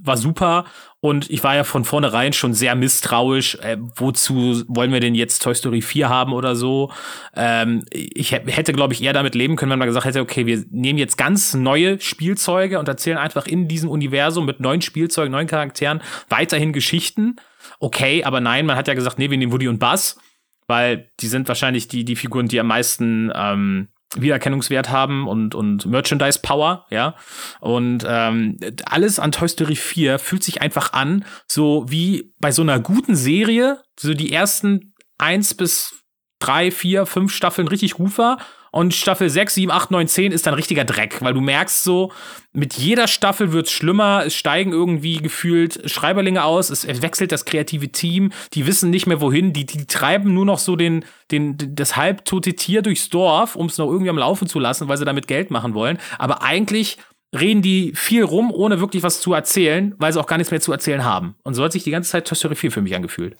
[0.00, 0.64] war super.
[1.00, 5.42] Und ich war ja von vornherein schon sehr misstrauisch, äh, wozu wollen wir denn jetzt
[5.42, 6.90] Toy Story 4 haben oder so.
[7.36, 10.64] Ähm, ich hätte, glaube ich, eher damit leben können, wenn man gesagt hätte, okay, wir
[10.70, 15.46] nehmen jetzt ganz neue Spielzeuge und erzählen einfach in diesem Universum mit neuen Spielzeugen, neuen
[15.46, 17.36] Charakteren weiterhin Geschichten.
[17.78, 20.18] Okay, aber nein, man hat ja gesagt, nee, wir nehmen Woody und Buzz,
[20.66, 25.86] weil die sind wahrscheinlich die, die Figuren, die am meisten ähm, Wiedererkennungswert haben und, und
[25.86, 27.14] Merchandise Power, ja.
[27.60, 32.62] Und ähm, alles an Toy Story 4 fühlt sich einfach an, so wie bei so
[32.62, 35.94] einer guten Serie, so die ersten eins bis
[36.38, 38.38] drei, vier, fünf Staffeln richtig gut war
[38.70, 42.12] und Staffel 6, 7, 8, 9, 10 ist dann richtiger Dreck, weil du merkst so,
[42.52, 47.44] mit jeder Staffel wird es schlimmer, es steigen irgendwie gefühlt Schreiberlinge aus, es wechselt das
[47.44, 51.56] kreative Team, die wissen nicht mehr wohin, die, die treiben nur noch so den, den,
[51.74, 55.04] das halbtote Tier durchs Dorf, um es noch irgendwie am Laufen zu lassen, weil sie
[55.04, 55.98] damit Geld machen wollen.
[56.18, 56.98] Aber eigentlich
[57.38, 60.60] reden die viel rum, ohne wirklich was zu erzählen, weil sie auch gar nichts mehr
[60.60, 61.34] zu erzählen haben.
[61.42, 63.36] Und so hat sich die ganze Zeit Toy Story 4 für mich angefühlt.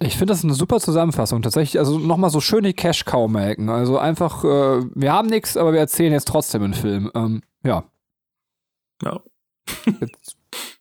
[0.00, 1.42] Ich finde das eine super Zusammenfassung.
[1.42, 3.68] Tatsächlich, also nochmal so schöne Cash-Cow melken.
[3.68, 7.10] Also einfach, äh, wir haben nichts, aber wir erzählen jetzt trotzdem einen Film.
[7.14, 7.84] Ähm, ja.
[9.02, 9.20] Ja.
[10.00, 10.36] Jetzt,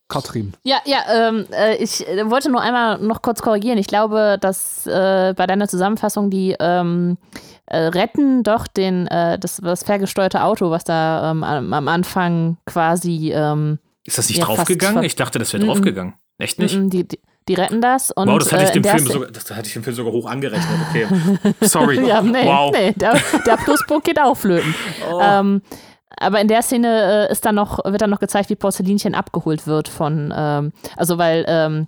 [0.07, 0.53] Katrin.
[0.63, 3.77] Ja, ja, ähm, äh, ich äh, wollte nur einmal noch kurz korrigieren.
[3.77, 7.17] Ich glaube, dass äh, bei deiner Zusammenfassung die ähm,
[7.65, 12.57] äh, retten doch den, äh, das, das ferngesteuerte Auto, was da ähm, am, am, Anfang
[12.65, 13.33] quasi.
[13.33, 15.03] Ähm, Ist das nicht ja, draufgegangen?
[15.03, 16.13] Ich dachte, das wäre draufgegangen.
[16.37, 16.77] Echt nicht?
[16.93, 18.11] Die, die, die retten das.
[18.11, 20.25] Und, wow, das hatte ich dem, Film sogar, das hatte ich dem Film sogar hoch
[20.25, 20.79] angerechnet.
[20.89, 21.07] Okay.
[21.61, 22.05] Sorry.
[22.07, 22.71] ja, nee, wow.
[22.71, 24.73] nee der, der Pluspunkt geht auch flöten.
[25.11, 25.19] Oh.
[25.21, 25.61] Ähm,
[26.19, 29.67] aber in der Szene äh, ist dann noch, wird dann noch gezeigt, wie Porzellinchen abgeholt
[29.67, 31.87] wird von, ähm, also weil ähm,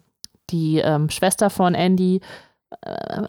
[0.52, 2.22] die ähm, Schwester von Andy,
[2.82, 3.22] äh,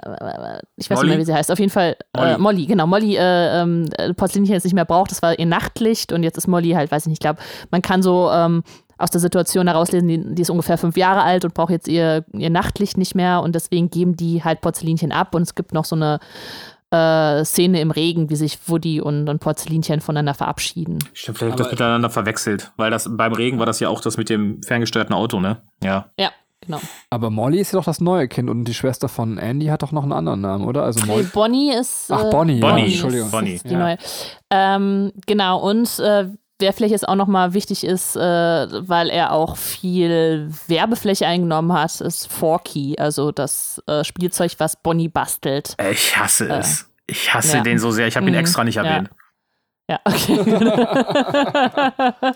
[0.77, 1.09] ich weiß Molly?
[1.09, 3.62] nicht mehr, wie sie heißt, auf jeden Fall äh, Molly, äh, Molly genau, Molly äh,
[3.62, 6.90] ähm, Porzellinchen jetzt nicht mehr braucht, das war ihr Nachtlicht und jetzt ist Molly halt,
[6.93, 7.40] weiß ich nicht, ich glaube,
[7.71, 8.62] man kann so ähm,
[9.00, 12.24] aus der Situation herauslesen, die, die, ist ungefähr fünf Jahre alt und braucht jetzt ihr,
[12.32, 15.84] ihr Nachtlicht nicht mehr und deswegen geben die halt Porzellinchen ab und es gibt noch
[15.84, 16.20] so eine
[16.90, 20.98] äh, Szene im Regen, wie sich Woody und, und Porzellinchen voneinander verabschieden.
[21.12, 24.16] Stimmt, vielleicht habe das miteinander verwechselt, weil das beim Regen war das ja auch das
[24.16, 25.62] mit dem ferngesteuerten Auto, ne?
[25.82, 26.10] Ja.
[26.18, 26.30] Ja.
[26.62, 26.78] Genau.
[27.08, 29.92] Aber Molly ist ja doch das neue Kind und die Schwester von Andy hat doch
[29.92, 30.82] noch einen anderen Namen, oder?
[30.82, 31.24] Also Molly.
[31.32, 32.12] Bonnie ist.
[32.12, 32.82] Ach, Bonnie, Bonnie.
[32.82, 33.30] Ja, Entschuldigung.
[33.30, 33.58] Bonnie.
[33.64, 33.78] die ja.
[33.78, 33.98] neue.
[34.50, 36.26] Ähm, genau, und äh,
[36.61, 42.01] wer vielleicht jetzt auch nochmal wichtig ist, äh, weil er auch viel Werbefläche eingenommen hat,
[42.01, 45.77] ist Forky, also das äh, Spielzeug, was Bonnie bastelt.
[45.90, 46.90] Ich hasse äh, es.
[47.07, 47.62] Ich hasse ja.
[47.62, 48.07] den so sehr.
[48.07, 48.40] Ich habe ihn mhm.
[48.40, 49.11] extra nicht erwähnt.
[49.88, 50.37] Ja, ja okay.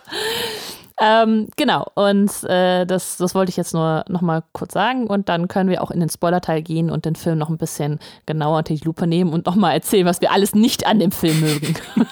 [1.00, 5.08] ähm, genau, und äh, das, das wollte ich jetzt nur nochmal kurz sagen.
[5.08, 7.98] Und dann können wir auch in den Spoiler-Teil gehen und den Film noch ein bisschen
[8.26, 11.40] genauer unter die Lupe nehmen und nochmal erzählen, was wir alles nicht an dem Film
[11.40, 11.74] mögen.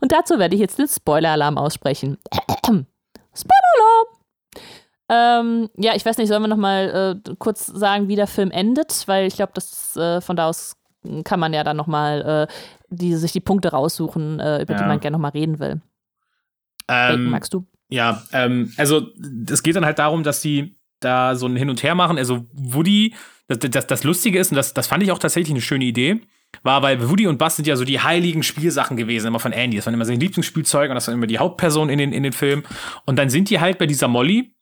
[0.00, 2.18] und dazu werde ich jetzt den Spoiler-Alarm aussprechen.
[3.34, 4.06] Spoiler-Alarm!
[5.08, 9.04] Ähm, ja, ich weiß nicht, sollen wir nochmal äh, kurz sagen, wie der Film endet?
[9.06, 10.76] Weil ich glaube, das äh, von da aus
[11.24, 12.52] kann man ja dann nochmal äh,
[12.88, 14.78] die, sich die Punkte raussuchen, äh, über ja.
[14.78, 15.80] die man gerne nochmal reden will.
[16.88, 17.66] Ähm, magst du?
[17.88, 19.08] Ja, ähm, also
[19.50, 22.18] es geht dann halt darum, dass die da so ein Hin und Her machen.
[22.18, 23.14] Also Woody,
[23.48, 26.20] das, das, das Lustige ist, und das, das fand ich auch tatsächlich eine schöne Idee,
[26.62, 29.76] war, weil Woody und Buzz sind ja so die heiligen Spielsachen gewesen, immer von Andy.
[29.76, 32.32] Das waren immer seine Lieblingsspielzeuge und das waren immer die Hauptperson in den, in den
[32.32, 32.62] Filmen.
[33.06, 34.54] Und dann sind die halt bei dieser Molly,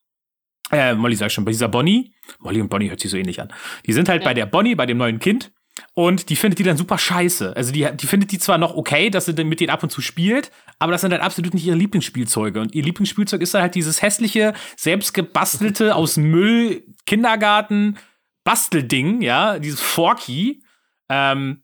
[0.70, 2.14] äh, Molly sag ich schon, bei dieser Bonnie.
[2.38, 3.52] Molly und Bonnie hört sich so ähnlich an.
[3.87, 4.28] Die sind halt ja.
[4.28, 5.52] bei der Bonnie, bei dem neuen Kind.
[5.95, 7.57] Und die findet die dann super scheiße.
[7.57, 9.90] Also die, die findet die zwar noch okay, dass sie dann mit denen ab und
[9.90, 12.61] zu spielt, aber das sind halt absolut nicht ihre Lieblingsspielzeuge.
[12.61, 17.99] Und ihr Lieblingsspielzeug ist dann halt dieses hässliche, selbstgebastelte, aus Müll, Kindergarten,
[18.45, 20.62] Bastelding, ja, dieses Forky,
[21.09, 21.62] ähm,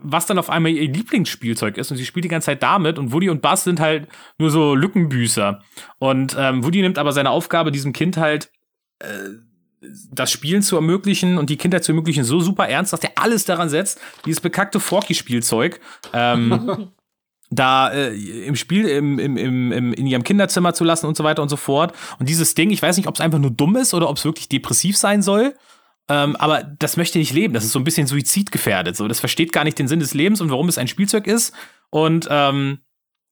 [0.00, 1.90] was dann auf einmal ihr Lieblingsspielzeug ist.
[1.90, 2.98] Und sie spielt die ganze Zeit damit.
[2.98, 5.62] Und Woody und Buzz sind halt nur so Lückenbüßer.
[5.98, 8.50] Und ähm, Woody nimmt aber seine Aufgabe, diesem Kind halt
[9.00, 9.06] äh,
[10.10, 13.44] das Spielen zu ermöglichen und die Kindheit zu ermöglichen, so super ernst, dass er alles
[13.44, 15.80] daran setzt, dieses bekackte Forky-Spielzeug
[16.12, 16.90] ähm,
[17.50, 18.14] da äh,
[18.44, 21.48] im Spiel, im, im, im, im, in ihrem Kinderzimmer zu lassen und so weiter und
[21.48, 21.94] so fort.
[22.18, 24.24] Und dieses Ding, ich weiß nicht, ob es einfach nur dumm ist oder ob es
[24.24, 25.54] wirklich depressiv sein soll.
[26.10, 27.54] Ähm, aber das möchte nicht leben.
[27.54, 28.96] Das ist so ein bisschen suizidgefährdet.
[28.96, 31.54] So, das versteht gar nicht den Sinn des Lebens und warum es ein Spielzeug ist.
[31.90, 32.78] Und ähm,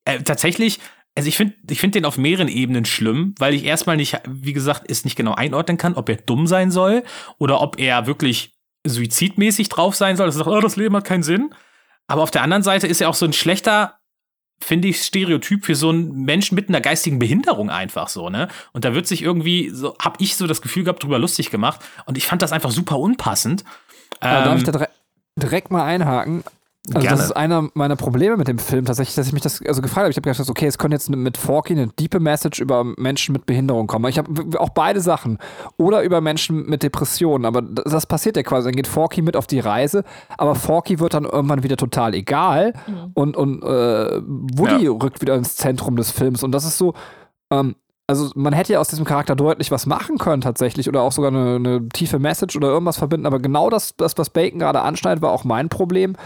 [0.04, 0.80] äh, tatsächlich
[1.16, 4.52] also ich finde ich find den auf mehreren Ebenen schlimm, weil ich erstmal nicht, wie
[4.52, 7.02] gesagt, es nicht genau einordnen kann, ob er dumm sein soll
[7.38, 8.54] oder ob er wirklich
[8.86, 11.54] suizidmäßig drauf sein soll, dass er sagt, oh, das Leben hat keinen Sinn.
[12.06, 13.98] Aber auf der anderen Seite ist er auch so ein schlechter,
[14.60, 18.48] finde ich, Stereotyp für so einen Menschen mit einer geistigen Behinderung einfach so, ne?
[18.72, 21.80] Und da wird sich irgendwie, so, hab ich so das Gefühl gehabt, drüber lustig gemacht.
[22.04, 23.64] Und ich fand das einfach super unpassend.
[24.20, 24.88] Ähm, darf ich ähm, da
[25.40, 26.44] direkt mal einhaken?
[26.94, 27.16] Also Gerne.
[27.16, 30.04] das ist einer meiner Probleme mit dem Film tatsächlich, dass ich mich das also gefragt
[30.04, 30.10] habe.
[30.10, 33.44] Ich habe gedacht, okay, es könnte jetzt mit Forky eine diepe Message über Menschen mit
[33.44, 34.08] Behinderung kommen.
[34.08, 35.38] Ich habe auch beide Sachen.
[35.78, 37.44] Oder über Menschen mit Depressionen.
[37.44, 38.68] Aber das passiert ja quasi.
[38.68, 40.04] Dann geht Forky mit auf die Reise,
[40.38, 43.10] aber Forky wird dann irgendwann wieder total egal mhm.
[43.14, 44.90] und, und äh, Woody ja.
[44.92, 46.44] rückt wieder ins Zentrum des Films.
[46.44, 46.94] Und das ist so,
[47.50, 47.74] ähm,
[48.06, 51.32] also man hätte ja aus diesem Charakter deutlich was machen können tatsächlich oder auch sogar
[51.32, 55.22] eine, eine tiefe Message oder irgendwas verbinden, aber genau das, das was Bacon gerade anschneidet,
[55.22, 56.16] war auch mein Problem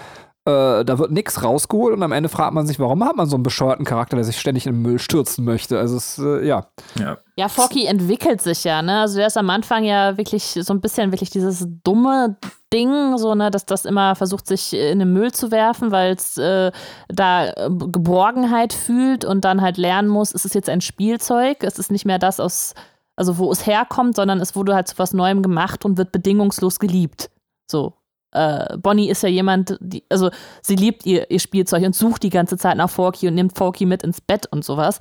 [0.46, 3.36] Äh, da wird nichts rausgeholt und am Ende fragt man sich, warum hat man so
[3.36, 5.78] einen bescheuerten Charakter, der sich ständig in den Müll stürzen möchte.
[5.78, 6.66] Also es, äh, ja.
[6.98, 7.18] Ja.
[7.36, 9.00] Ja, Forky entwickelt sich ja, ne?
[9.00, 12.38] Also der ist am Anfang ja wirklich so ein bisschen wirklich dieses dumme
[12.72, 16.38] Ding, so, ne, dass das immer versucht, sich in den Müll zu werfen, weil es
[16.38, 16.70] äh,
[17.08, 21.78] da äh, Geborgenheit fühlt und dann halt lernen muss, es ist jetzt ein Spielzeug, es
[21.78, 22.74] ist nicht mehr das aus,
[23.16, 26.78] also wo es herkommt, sondern es wurde halt zu was Neuem gemacht und wird bedingungslos
[26.78, 27.30] geliebt.
[27.70, 27.99] So.
[28.32, 30.30] Äh, Bonnie ist ja jemand, die, also
[30.62, 33.86] sie liebt ihr, ihr Spielzeug und sucht die ganze Zeit nach Forky und nimmt Forky
[33.86, 35.00] mit ins Bett und sowas.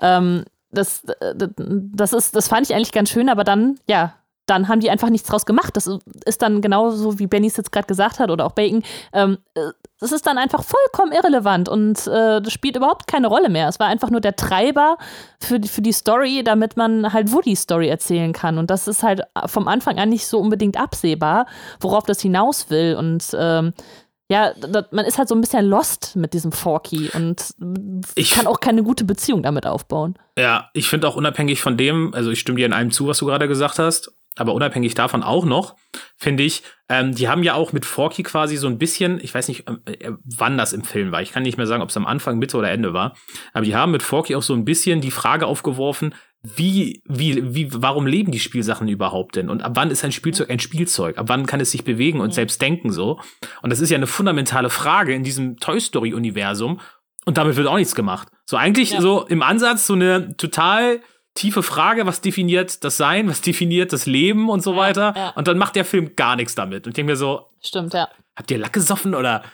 [0.00, 1.02] Ähm, das,
[1.34, 4.14] das, ist, das fand ich eigentlich ganz schön, aber dann, ja,
[4.46, 5.76] dann haben die einfach nichts draus gemacht.
[5.76, 5.88] Das
[6.24, 8.82] ist dann genauso, wie Benny es jetzt gerade gesagt hat oder auch Bacon.
[9.12, 9.38] Ähm,
[10.02, 13.68] das ist dann einfach vollkommen irrelevant und äh, das spielt überhaupt keine Rolle mehr.
[13.68, 14.98] Es war einfach nur der Treiber
[15.40, 18.58] für die, für die Story, damit man halt Woody Story erzählen kann.
[18.58, 21.46] Und das ist halt vom Anfang an nicht so unbedingt absehbar,
[21.80, 22.96] worauf das hinaus will.
[22.98, 23.74] Und ähm,
[24.28, 27.54] ja, das, man ist halt so ein bisschen lost mit diesem Forky und
[28.16, 30.16] ich kann auch keine gute Beziehung damit aufbauen.
[30.36, 33.18] Ja, ich finde auch unabhängig von dem, also ich stimme dir in einem zu, was
[33.18, 35.76] du gerade gesagt hast, aber unabhängig davon auch noch,
[36.16, 39.48] finde ich, ähm, die haben ja auch mit Forky quasi so ein bisschen, ich weiß
[39.48, 42.06] nicht, äh, wann das im Film war, ich kann nicht mehr sagen, ob es am
[42.06, 43.14] Anfang, Mitte oder Ende war,
[43.52, 47.68] aber die haben mit Forky auch so ein bisschen die Frage aufgeworfen, wie, wie, wie,
[47.72, 49.48] warum leben die Spielsachen überhaupt denn?
[49.48, 51.16] Und ab wann ist ein Spielzeug ein Spielzeug?
[51.16, 53.20] Ab wann kann es sich bewegen und selbst denken so?
[53.62, 56.80] Und das ist ja eine fundamentale Frage in diesem Toy Story Universum.
[57.24, 58.26] Und damit wird auch nichts gemacht.
[58.44, 59.00] So eigentlich ja.
[59.00, 61.00] so im Ansatz so eine total
[61.34, 65.14] tiefe Frage, was definiert das Sein, was definiert das Leben und so ja, weiter.
[65.16, 65.30] Ja.
[65.30, 66.86] Und dann macht der Film gar nichts damit.
[66.86, 68.08] Und ich denke mir so, stimmt, ja.
[68.34, 69.42] Habt ihr Lack gesoffen oder?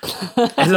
[0.56, 0.76] Also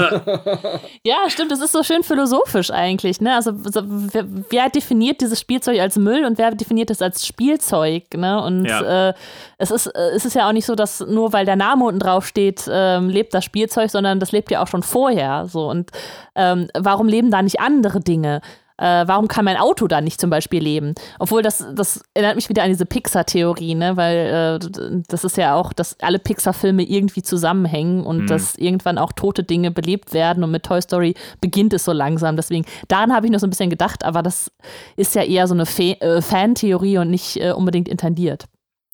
[1.03, 3.21] ja, stimmt, das ist so schön philosophisch eigentlich.
[3.21, 3.35] Ne?
[3.35, 8.05] Also wer, wer, definiert dieses Spielzeug als Müll und wer definiert es als Spielzeug?
[8.15, 8.41] Ne?
[8.41, 9.09] Und ja.
[9.09, 9.13] äh,
[9.59, 11.99] es, ist, äh, es ist ja auch nicht so, dass nur weil der Name unten
[11.99, 15.45] drauf steht, ähm, lebt das Spielzeug, sondern das lebt ja auch schon vorher.
[15.47, 15.69] So.
[15.69, 15.91] Und
[16.33, 18.41] ähm, warum leben da nicht andere Dinge?
[18.81, 20.95] Äh, warum kann mein Auto da nicht zum Beispiel leben?
[21.19, 23.95] Obwohl das, das erinnert mich wieder an diese Pixar-Theorie, ne?
[23.95, 28.27] weil äh, das ist ja auch, dass alle Pixar-Filme irgendwie zusammenhängen und mhm.
[28.27, 32.35] dass irgendwann auch tote Dinge belebt werden und mit Toy Story beginnt es so langsam.
[32.35, 34.51] Deswegen, daran habe ich noch so ein bisschen gedacht, aber das
[34.95, 38.45] ist ja eher so eine äh, Fan-Theorie und nicht äh, unbedingt intendiert.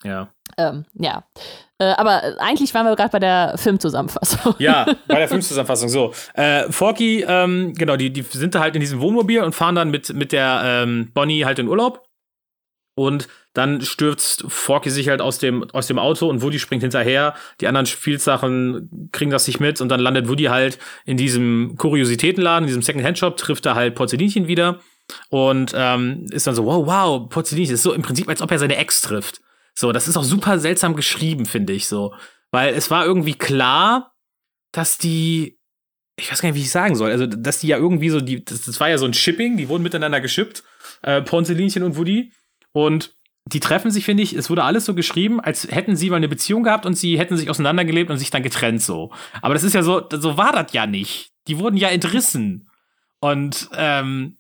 [0.04, 0.30] Ja.
[0.58, 1.24] Ähm, ja.
[1.80, 4.56] Äh, aber eigentlich waren wir gerade bei der Filmzusammenfassung.
[4.58, 5.90] Ja, bei der Filmzusammenfassung.
[5.90, 9.76] So, äh, Forky, ähm, genau, die, die sind da halt in diesem Wohnmobil und fahren
[9.76, 12.04] dann mit, mit der ähm, Bonnie halt in Urlaub.
[12.96, 17.36] Und dann stürzt Forky sich halt aus dem, aus dem Auto und Woody springt hinterher.
[17.62, 22.64] Die anderen Spielsachen kriegen das nicht mit und dann landet Woody halt in diesem Kuriositätenladen,
[22.64, 24.80] in diesem Second-Hand-Shop, trifft er halt Porzellinchen wieder
[25.30, 27.76] und ähm, ist dann so, wow, wow, Porzellinchen.
[27.76, 29.42] ist so im Prinzip, als ob er seine Ex trifft.
[29.80, 32.16] So, das ist auch super seltsam geschrieben, finde ich so.
[32.50, 34.16] Weil es war irgendwie klar,
[34.72, 35.60] dass die,
[36.20, 38.44] ich weiß gar nicht, wie ich sagen soll, also, dass die ja irgendwie so, die,
[38.44, 40.64] das, das war ja so ein Shipping, die wurden miteinander geschippt,
[41.04, 42.34] äh, Ponzelinchen und Woody.
[42.72, 43.14] Und
[43.46, 46.28] die treffen sich, finde ich, es wurde alles so geschrieben, als hätten sie mal eine
[46.28, 49.12] Beziehung gehabt und sie hätten sich auseinandergelebt und sich dann getrennt so.
[49.44, 51.30] Aber das ist ja so, so war das ja nicht.
[51.48, 52.68] Die wurden ja entrissen.
[53.20, 54.38] Und ähm,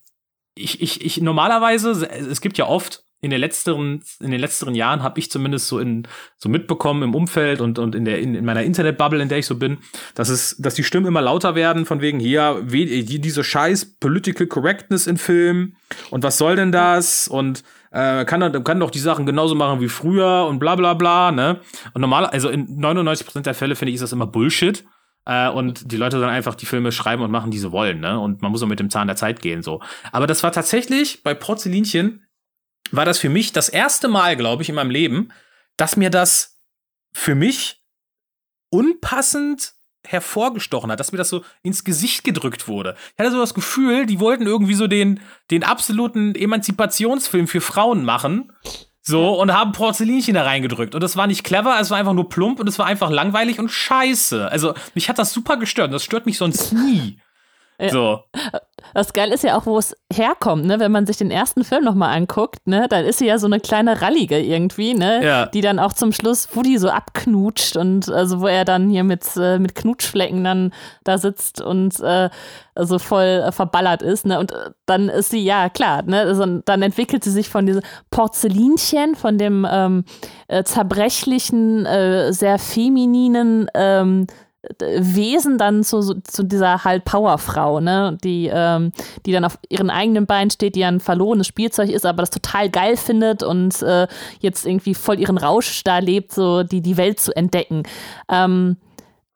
[0.56, 5.01] ich, ich, ich normalerweise, es gibt ja oft in den letzteren, in den letzteren Jahren
[5.01, 8.45] habe ich zumindest so in so mitbekommen im Umfeld und, und in der in, in
[8.45, 9.80] meiner Internetbubble, in der ich so bin,
[10.13, 14.45] dass es, dass die Stimmen immer lauter werden, von wegen hier, wie, diese scheiß Political
[14.45, 15.75] Correctness in Filmen
[16.12, 17.27] und was soll denn das?
[17.27, 21.32] Und äh, kann, kann doch die Sachen genauso machen wie früher und bla bla bla,
[21.32, 21.62] ne?
[21.93, 24.86] Und normal, also in 99% der Fälle finde ich, ist das immer Bullshit.
[25.25, 28.19] Äh, und die Leute dann einfach die Filme schreiben und machen, die sie wollen, ne?
[28.19, 29.82] Und man muss auch mit dem Zahn der Zeit gehen, so.
[30.12, 32.27] Aber das war tatsächlich bei Porzellinchen
[32.92, 35.30] war das für mich das erste Mal, glaube ich, in meinem Leben,
[35.76, 36.60] dass mir das
[37.13, 37.82] für mich
[38.70, 39.74] unpassend
[40.06, 42.96] hervorgestochen hat, dass mir das so ins Gesicht gedrückt wurde.
[43.13, 45.20] Ich hatte so das Gefühl, die wollten irgendwie so den,
[45.52, 48.54] den absoluten Emanzipationsfilm für Frauen machen.
[49.02, 50.94] So, und haben Porzellinchen da reingedrückt.
[50.94, 53.58] Und das war nicht clever, es war einfach nur plump und es war einfach langweilig
[53.58, 54.52] und scheiße.
[54.52, 55.94] Also, mich hat das super gestört.
[55.94, 57.22] Das stört mich sonst nie.
[57.80, 57.90] Ja.
[57.90, 58.24] So.
[58.97, 60.79] Das Geil ist ja auch, wo es herkommt, ne?
[60.79, 63.60] Wenn man sich den ersten Film nochmal anguckt, ne, dann ist sie ja so eine
[63.60, 65.23] kleine Rallige irgendwie, ne?
[65.23, 65.45] Ja.
[65.45, 69.23] Die dann auch zum Schluss Woody so abknutscht und also wo er dann hier mit,
[69.38, 72.31] äh, mit Knutschflecken dann da sitzt und äh,
[72.75, 74.39] so voll äh, verballert ist, ne?
[74.39, 76.21] Und äh, dann ist sie, ja klar, ne?
[76.21, 80.05] Also, dann entwickelt sie sich von diesem Porzellinchen, von dem ähm,
[80.47, 84.25] äh, zerbrechlichen, äh, sehr femininen, ähm,
[84.80, 88.91] Wesen dann zu, zu dieser halt Powerfrau, ne, die, ähm,
[89.25, 92.69] die dann auf ihren eigenen Beinen steht, die ein verlorenes Spielzeug ist, aber das total
[92.69, 94.08] geil findet und äh,
[94.39, 97.84] jetzt irgendwie voll ihren Rausch da lebt, so die, die Welt zu entdecken.
[98.30, 98.77] Ähm,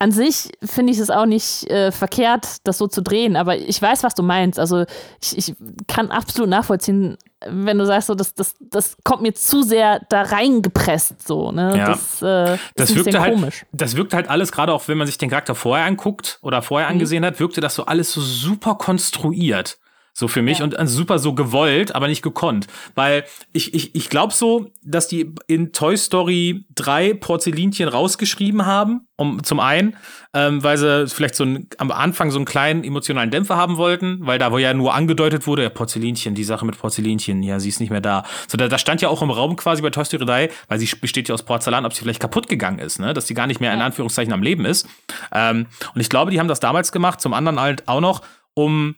[0.01, 3.79] an sich finde ich es auch nicht äh, verkehrt, das so zu drehen, aber ich
[3.79, 4.57] weiß, was du meinst.
[4.57, 4.85] Also
[5.21, 5.55] ich, ich
[5.87, 10.23] kann absolut nachvollziehen, wenn du sagst, so, das, das, das kommt mir zu sehr da
[10.23, 11.77] reingepresst, so, ne?
[11.77, 11.85] Ja.
[11.87, 13.65] Das, äh, Das wirkte halt, komisch.
[13.71, 16.87] das wirkte halt alles, gerade auch wenn man sich den Charakter vorher anguckt oder vorher
[16.89, 16.93] Mhm.
[16.95, 19.77] angesehen hat, wirkte das so alles so super konstruiert.
[20.13, 20.65] So für mich Ja.
[20.65, 22.67] und äh, super so gewollt, aber nicht gekonnt.
[22.95, 29.07] Weil ich, ich, ich glaube so, dass die in Toy Story 3 Porzellinchen rausgeschrieben haben.
[29.17, 29.95] Um, zum einen,
[30.33, 34.17] ähm, weil sie vielleicht so ein, am Anfang so einen kleinen emotionalen Dämpfer haben wollten,
[34.21, 37.69] weil da wo ja nur angedeutet wurde, ja, Porzellinchen, die Sache mit Porzellinchen, ja, sie
[37.69, 38.23] ist nicht mehr da.
[38.47, 40.89] So, da, da stand ja auch im Raum quasi bei Toy Story 3, weil sie
[40.95, 43.13] besteht ja aus Porzellan, ob sie vielleicht kaputt gegangen ist, ne?
[43.13, 43.81] Dass sie gar nicht mehr in.
[43.81, 44.87] Anführungszeichen am Leben ist.
[45.31, 48.21] Ähm, und ich glaube, die haben das damals gemacht, zum anderen halt auch noch,
[48.55, 48.95] um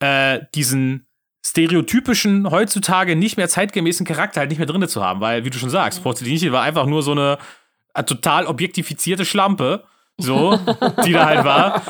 [0.00, 1.06] äh, diesen
[1.44, 5.58] stereotypischen, heutzutage nicht mehr zeitgemäßen Charakter halt nicht mehr drinne zu haben, weil, wie du
[5.58, 7.38] schon sagst, Porzellinchen war einfach nur so eine
[7.94, 9.84] äh, total objektifizierte Schlampe,
[10.20, 10.58] so,
[11.04, 11.82] die da halt war.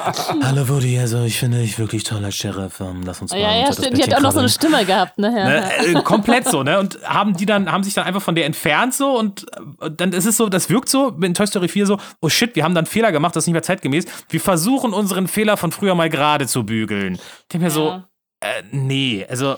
[0.43, 3.55] Hallo Woody, also ich finde dich wirklich toll als Sheriff, ähm, lass uns mal Ja,
[3.57, 3.97] ja, stimmt.
[3.99, 4.49] Die hat auch noch so eine.
[4.49, 5.33] Stimme gehabt, ne?
[5.37, 5.45] Ja.
[5.49, 6.79] Ne, äh, komplett so, ne?
[6.79, 9.47] Und haben die dann, haben sich dann einfach von der entfernt so und,
[9.81, 12.55] äh, dann ist es so, das wirkt so in Toy Story 4 so, oh shit,
[12.57, 14.05] wir haben dann einen Fehler gemacht, das ist nicht mehr zeitgemäß.
[14.29, 17.15] Wir versuchen unseren Fehler von früher mal gerade zu bügeln.
[17.15, 18.05] Ich denke mir so, Ja.
[18.41, 19.57] äh, nee, also.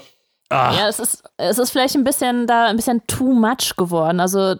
[0.53, 4.21] Ah, Ja, es ist, es ist vielleicht ein bisschen da ein bisschen too much geworden.
[4.21, 4.55] Also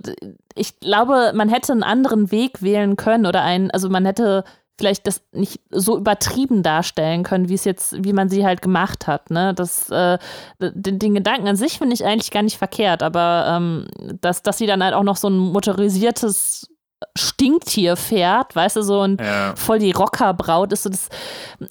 [0.55, 4.45] ich glaube, man hätte einen anderen Weg wählen können oder einen, also man hätte
[4.79, 9.07] vielleicht das nicht so übertrieben darstellen können, wie es jetzt, wie man sie halt gemacht
[9.07, 9.31] hat.
[9.31, 9.53] Ne?
[9.55, 10.19] Das, äh,
[10.59, 13.87] den, den Gedanken an sich finde ich eigentlich gar nicht verkehrt, aber ähm,
[14.21, 16.69] dass, dass sie dann halt auch noch so ein motorisiertes
[17.17, 19.55] Stinktier fährt, weißt du, so und Ja.
[19.57, 21.09] voll die Rockerbraut ist so das,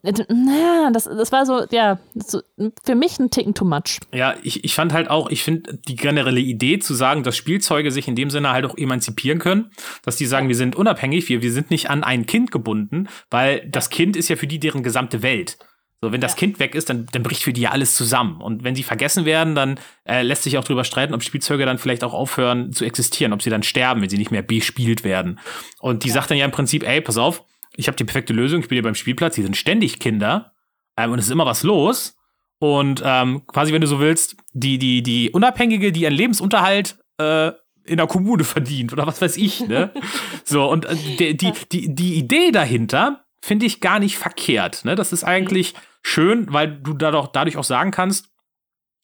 [0.02, 2.42] naja, das, das war so, ja, so,
[2.84, 4.00] für mich ein Ticken too much.
[4.14, 7.92] Ja, ich, ich fand halt auch, ich finde die generelle Idee zu sagen, dass Spielzeuge
[7.92, 9.72] sich in dem Sinne halt auch emanzipieren können,
[10.04, 13.68] dass die sagen, wir sind unabhängig, wir, wir sind nicht an ein Kind gebunden, weil
[13.70, 15.58] das Kind ist ja für die deren gesamte Welt.
[16.02, 16.38] So, wenn das Ja.
[16.38, 18.42] Kind weg ist, dann, dann bricht für die ja alles zusammen.
[18.42, 21.78] Und wenn sie vergessen werden, dann äh, lässt sich auch drüber streiten, ob Spielzeuge dann
[21.78, 25.40] vielleicht auch aufhören zu existieren, ob sie dann sterben, wenn sie nicht mehr bespielt werden.
[25.80, 27.44] Und die sagt dann ja im Prinzip, ey, pass auf,
[27.76, 30.54] ich habe die perfekte Lösung, ich bin hier beim Spielplatz, hier sind ständig Kinder
[30.98, 32.18] ähm, und es ist immer was los.
[32.58, 37.52] Und ähm, quasi, wenn du so willst, die, die, die Unabhängige, die ihren Lebensunterhalt äh,
[37.86, 39.92] in der Kommune verdient oder was weiß ich, ne?
[40.44, 44.86] so, und äh, die, die, die, die Idee dahinter finde ich gar nicht verkehrt.
[44.86, 44.96] Ne?
[44.96, 48.30] Das ist eigentlich schön, weil du dadurch, dadurch auch sagen kannst,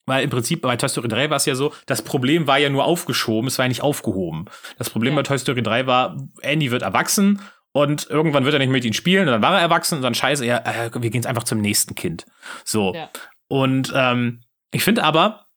[0.06, 2.70] weil im Prinzip bei Toy Story 3 war es ja so, das Problem war ja
[2.70, 4.46] nur aufgeschoben, es war ja nicht aufgehoben.
[4.78, 5.18] Das Problem Ja.
[5.18, 7.42] bei Toy Story 3 war, Andy wird erwachsen
[7.74, 10.16] und irgendwann wird er nicht mit ihnen spielen und dann war er erwachsen und dann
[10.16, 12.26] scheiße, ja, äh, wir gehen jetzt einfach zum nächsten Kind.
[12.64, 12.94] So.
[12.96, 13.10] Ja.
[13.50, 15.48] Und ähm, ich finde aber,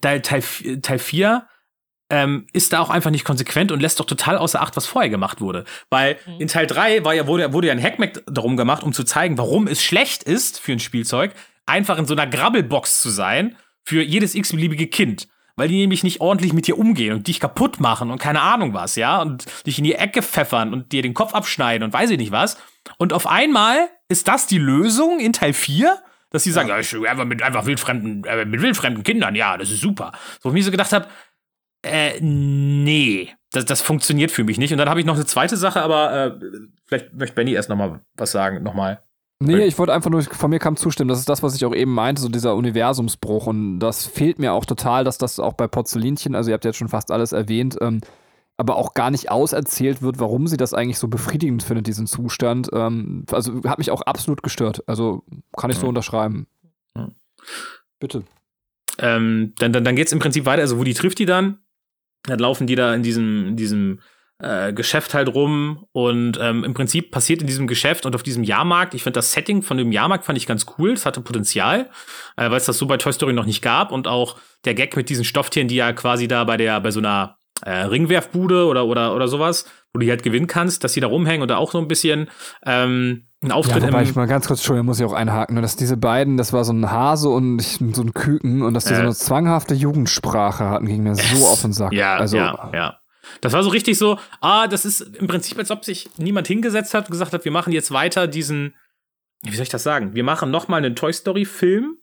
[0.00, 0.42] Teil, Teil,
[0.82, 1.46] Teil 4
[2.14, 5.10] ähm, ist da auch einfach nicht konsequent und lässt doch total außer Acht, was vorher
[5.10, 5.64] gemacht wurde.
[5.90, 6.40] Weil Mhm.
[6.42, 9.36] in Teil 3 war ja, wurde, wurde ja ein Hackmack darum gemacht, um zu zeigen,
[9.36, 11.32] warum es schlecht ist für ein Spielzeug,
[11.66, 15.26] einfach in so einer Grabbelbox zu sein für jedes x-beliebige Kind.
[15.56, 18.74] Weil die nämlich nicht ordentlich mit dir umgehen und dich kaputt machen und keine Ahnung
[18.74, 22.10] was, ja, und dich in die Ecke pfeffern und dir den Kopf abschneiden und weiß
[22.10, 22.56] ich nicht was.
[22.98, 25.96] Und auf einmal ist das die Lösung in Teil 4,
[26.30, 29.70] dass sie sagen, ja, ich einfach mit einfach wildfremden, äh, mit wildfremden Kindern, ja, das
[29.70, 30.10] ist super.
[30.42, 31.06] So, wo ich mir so gedacht habe,
[31.84, 34.72] äh, nee, das, das funktioniert für mich nicht.
[34.72, 36.40] Und dann habe ich noch eine zweite Sache, aber äh,
[36.86, 39.00] vielleicht möchte Benny erst noch mal was sagen, nochmal.
[39.40, 41.08] Nee, ich wollte einfach nur, von mir kam zustimmen.
[41.08, 43.46] Das ist das, was ich auch eben meinte, so dieser Universumsbruch.
[43.46, 46.76] Und das fehlt mir auch total, dass das auch bei Porzellinchen, also ihr habt jetzt
[46.78, 48.00] schon fast alles erwähnt, ähm,
[48.56, 52.70] aber auch gar nicht auserzählt wird, warum sie das eigentlich so befriedigend findet, diesen Zustand.
[52.72, 54.82] Ähm, also hat mich auch absolut gestört.
[54.86, 55.24] Also
[55.56, 55.88] kann ich so Ja.
[55.88, 56.46] unterschreiben.
[56.96, 57.08] Ja.
[57.98, 58.22] Bitte.
[58.98, 60.62] Ähm, dann dann, dann geht es im Prinzip weiter.
[60.62, 61.58] Also, wo die trifft die dann?
[62.26, 64.00] Dann laufen die da in diesem, in diesem
[64.38, 68.42] äh, Geschäft halt rum und ähm, im Prinzip passiert in diesem Geschäft und auf diesem
[68.42, 71.90] Jahrmarkt, ich finde das Setting von dem Jahrmarkt fand ich ganz cool, es hatte Potenzial,
[72.36, 74.96] äh, weil es das so bei Toy Story noch nicht gab und auch der Gag
[74.96, 78.86] mit diesen Stofftieren, die ja quasi da bei der, bei so einer äh, Ringwerfbude oder,
[78.86, 81.56] oder, oder sowas, wo du die halt gewinnen kannst, dass die da rumhängen und da
[81.56, 82.28] auch so ein bisschen
[82.66, 85.76] ähm, Ja, Auftritt wobei im, ich mal ganz kurz, Entschuldigung, muss ich auch einhaken, dass
[85.76, 88.94] diese beiden, das war so ein Hase und ich- so ein Küken und dass die
[88.94, 89.04] so Äh.
[89.04, 91.92] eine zwanghafte Jugendsprache hatten, ging mir so auf den Sack.
[91.92, 92.98] Ja, also, ja, ja.
[93.40, 96.92] Das war so richtig so, ah, das ist im Prinzip, als ob sich niemand hingesetzt
[96.94, 98.74] hat und gesagt hat, wir machen jetzt weiter diesen,
[99.42, 100.14] wie soll ich das sagen?
[100.14, 101.96] Wir machen nochmal einen Toy Story-Film.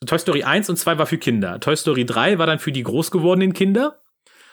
[0.00, 1.60] So, Toy Story 1 und 2 war für Kinder.
[1.60, 3.96] Toy Story 3 war dann für die groß gewordenen Kinder.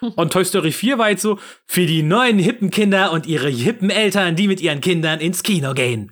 [0.16, 3.90] Und Toy Story 4 war jetzt so für die neuen hippen Kinder und ihre hippen
[3.90, 6.12] Eltern, die mit ihren Kindern ins Kino gehen.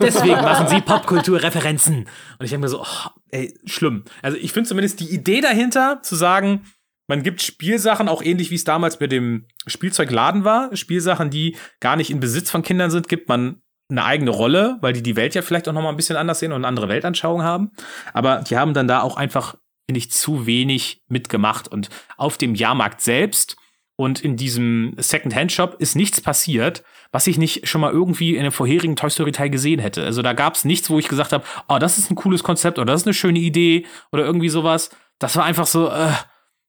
[0.00, 1.96] Deswegen machen sie Popkulturreferenzen.
[2.38, 4.04] Und ich denke mir so, oh, ey, schlimm.
[4.22, 6.62] Also ich finde zumindest die Idee dahinter, zu sagen,
[7.08, 11.96] man gibt Spielsachen, auch ähnlich wie es damals mit dem Spielzeugladen war, Spielsachen, die gar
[11.96, 15.34] nicht in Besitz von Kindern sind, gibt man eine eigene Rolle, weil die die Welt
[15.34, 17.70] ja vielleicht auch noch mal ein bisschen anders sehen und eine andere Weltanschauung haben.
[18.12, 21.68] Aber die haben dann da auch einfach, finde ich, zu wenig mitgemacht.
[21.68, 23.56] Und auf dem Jahrmarkt selbst
[23.96, 26.82] und in diesem Second-Hand-Shop ist nichts passiert,
[27.12, 30.02] was ich nicht schon mal irgendwie in dem vorherigen Toy Story-Teil gesehen hätte.
[30.04, 32.78] Also da gab es nichts, wo ich gesagt habe, oh, das ist ein cooles Konzept
[32.78, 34.90] oder das ist eine schöne Idee oder irgendwie sowas.
[35.18, 36.12] Das war einfach so, äh,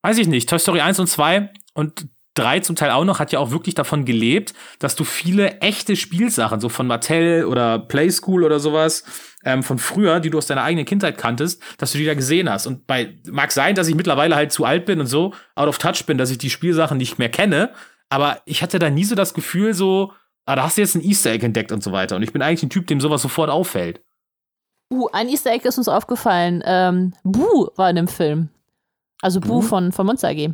[0.04, 3.32] weiß ich nicht, Toy Story 1 und 2 und 3 zum Teil auch noch, hat
[3.32, 8.44] ja auch wirklich davon gelebt, dass du viele echte Spielsachen, so von Mattel oder Playschool
[8.44, 9.04] oder sowas,
[9.46, 12.50] ähm, von früher, die du aus deiner eigenen Kindheit kanntest, dass du die da gesehen
[12.50, 12.66] hast.
[12.66, 15.78] Und bei, mag sein, dass ich mittlerweile halt zu alt bin und so out of
[15.78, 17.72] touch bin, dass ich die Spielsachen nicht mehr kenne,
[18.10, 20.14] aber ich hatte da nie so das Gefühl, so,
[20.46, 22.16] ah, da hast du jetzt ein Easter Egg entdeckt und so weiter.
[22.16, 24.02] Und ich bin eigentlich ein Typ, dem sowas sofort auffällt.
[24.92, 26.64] Uh, ein Easter Egg ist uns aufgefallen.
[26.66, 28.50] Ähm, Boo war in dem Film.
[29.22, 29.62] Also Boo, Boo?
[29.62, 30.54] von, von Monster AG.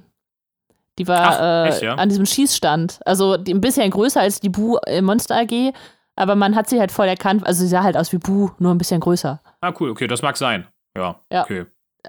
[0.98, 1.96] Die war Ach, äh, echt, ja?
[1.96, 3.00] an diesem Schießstand.
[3.06, 5.74] Also die, ein bisschen größer als die Boo im Monster AG,
[6.16, 7.46] aber man hat sie halt voll erkannt.
[7.48, 9.42] Also sie sah halt aus wie Boo, nur ein bisschen größer.
[9.62, 10.68] Ah, cool, okay, das mag sein.
[10.96, 11.20] Ja.
[11.32, 11.44] ja.
[11.44, 11.66] Okay.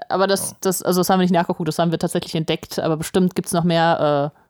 [0.09, 2.97] Aber das, das, also das haben wir nicht nachgeguckt, das haben wir tatsächlich entdeckt, aber
[2.97, 4.40] bestimmt gibt es noch mehr äh,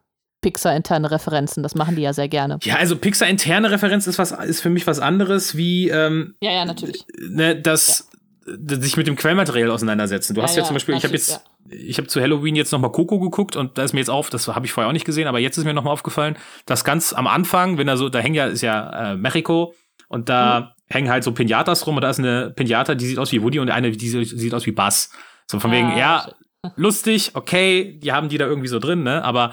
[0.42, 1.62] Pixar-interne Referenzen.
[1.62, 2.58] Das machen die ja sehr gerne.
[2.64, 6.64] Ja, also Pixar-interne Referenz ist, was, ist für mich was anderes wie ähm, Ja, ja,
[6.66, 7.06] natürlich.
[7.16, 8.10] Ne, das
[8.46, 8.80] ja.
[8.80, 10.34] sich mit dem Quellmaterial auseinandersetzen.
[10.34, 12.72] Du ja, hast ja, ja zum Beispiel, ich habe jetzt, ich habe zu Halloween jetzt
[12.72, 14.92] noch mal Coco geguckt und da ist mir jetzt auf, das habe ich vorher auch
[14.92, 16.36] nicht gesehen, aber jetzt ist mir noch mal aufgefallen,
[16.66, 19.74] dass ganz am Anfang, wenn da so, da hängen ja, ist ja äh, Mexiko
[20.08, 20.92] und da mhm.
[20.92, 23.60] hängen halt so Pinatas rum und da ist eine Pinata, die sieht aus wie Woody
[23.60, 25.10] und eine, die sieht aus wie Buzz.
[25.46, 26.28] So von ah, wegen, ja,
[26.76, 29.52] lustig, okay, die haben die da irgendwie so drin, ne, aber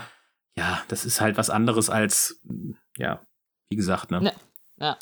[0.59, 2.41] ja, das ist halt was anderes als,
[2.97, 3.21] ja,
[3.69, 4.33] wie gesagt, ne.
[4.77, 4.97] Ja.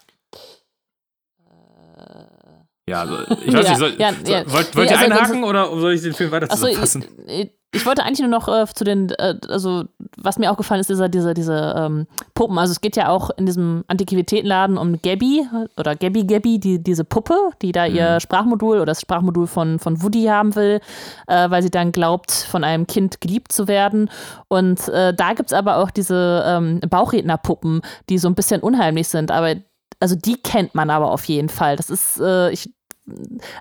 [2.88, 4.52] Ja, also, ich weiß ja, nicht, soll, ja, ja.
[4.52, 7.06] wollt, wollt nee, ihr also, einhaken oder soll ich den Film weiter zusammenfassen?
[7.28, 9.86] Also, ich, wollte eigentlich nur noch äh, zu den, äh, also
[10.18, 12.58] was mir auch gefallen ist, dieser, diese, diese ähm, Puppen.
[12.58, 15.48] Also es geht ja auch in diesem Antiquitätenladen um Gabby
[15.78, 17.96] oder Gabby Gabby, die, diese Puppe, die da mhm.
[17.96, 20.82] ihr Sprachmodul oder das Sprachmodul von, von Woody haben will,
[21.28, 24.10] äh, weil sie dann glaubt, von einem Kind geliebt zu werden.
[24.48, 29.08] Und äh, da gibt es aber auch diese ähm, Bauchrednerpuppen, die so ein bisschen unheimlich
[29.08, 29.56] sind, aber
[30.00, 31.76] also die kennt man aber auf jeden Fall.
[31.76, 32.72] Das ist, äh, ich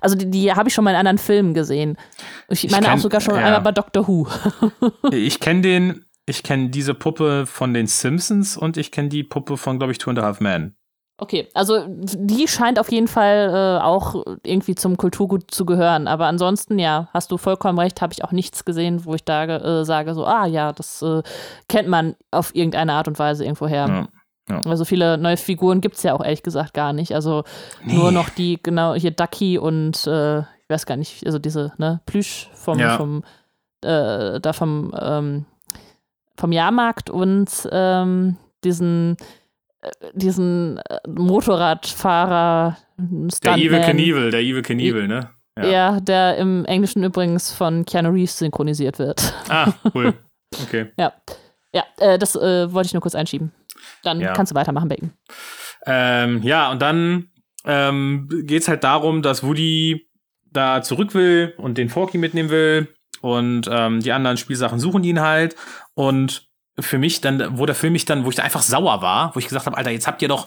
[0.00, 1.96] also die, die habe ich schon mal in anderen Filmen gesehen.
[2.48, 3.44] Ich, ich meine kenn, auch sogar schon ja.
[3.44, 4.26] einmal bei Doctor Who.
[5.12, 9.56] ich kenne den, ich kenne diese Puppe von den Simpsons und ich kenne die Puppe
[9.56, 10.76] von, glaube ich, Two and a Half Men.
[11.18, 16.08] Okay, also die scheint auf jeden Fall äh, auch irgendwie zum Kulturgut zu gehören.
[16.08, 19.44] Aber ansonsten, ja, hast du vollkommen recht, habe ich auch nichts gesehen, wo ich da
[19.44, 21.22] äh, sage, so, ah ja, das äh,
[21.68, 23.86] kennt man auf irgendeine Art und Weise irgendwoher.
[23.88, 24.08] Ja.
[24.48, 24.60] Ja.
[24.64, 27.14] Also viele neue Figuren gibt es ja auch ehrlich gesagt gar nicht.
[27.14, 27.44] Also
[27.84, 27.94] nee.
[27.94, 32.00] nur noch die, genau, hier Ducky und äh, ich weiß gar nicht, also diese, ne,
[32.06, 32.96] Plüsch vom, ja.
[32.96, 33.24] vom
[33.82, 35.46] äh, da vom, ähm,
[36.36, 39.16] vom Jahrmarkt und ähm, diesen
[39.80, 43.40] äh, diesen äh, Motorradfahrer Stuntman.
[43.42, 45.30] Der Evil Knievel, der Evil Knievel, ne?
[45.58, 45.66] Ja.
[45.66, 46.00] ja.
[46.00, 49.34] der im Englischen übrigens von Keanu Reeves synchronisiert wird.
[49.48, 50.14] Ah, cool.
[50.62, 50.86] Okay.
[50.96, 51.12] ja.
[51.74, 53.52] Ja, äh, das äh, wollte ich nur kurz einschieben.
[54.06, 54.32] Dann ja.
[54.32, 55.12] kannst du weitermachen, Bacon.
[55.86, 57.30] Ähm, ja, und dann
[57.64, 60.08] ähm, geht es halt darum, dass Woody
[60.44, 62.94] da zurück will und den Forky mitnehmen will.
[63.20, 65.56] Und ähm, die anderen Spielsachen suchen ihn halt.
[65.94, 66.48] Und
[66.78, 69.38] für mich dann, wo der Film mich dann, wo ich da einfach sauer war, wo
[69.38, 70.46] ich gesagt habe, Alter, jetzt habt ihr doch,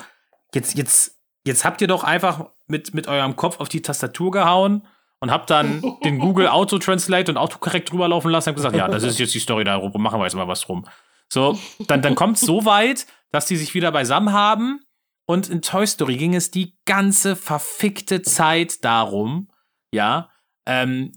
[0.53, 4.87] jetzt, jetzt, jetzt habt ihr doch einfach mit, mit eurem Kopf auf die Tastatur gehauen
[5.19, 8.87] und habt dann den Google Auto Translate und Autokorrekt drüber laufen lassen und gesagt, ja,
[8.87, 10.85] das ist jetzt die Story da, machen wir jetzt mal was drum.
[11.31, 14.81] So, dann, dann kommt es so weit, dass die sich wieder beisammen haben.
[15.25, 19.49] Und in Toy Story ging es die ganze verfickte Zeit darum,
[19.91, 20.29] ja,
[20.65, 21.11] ähm,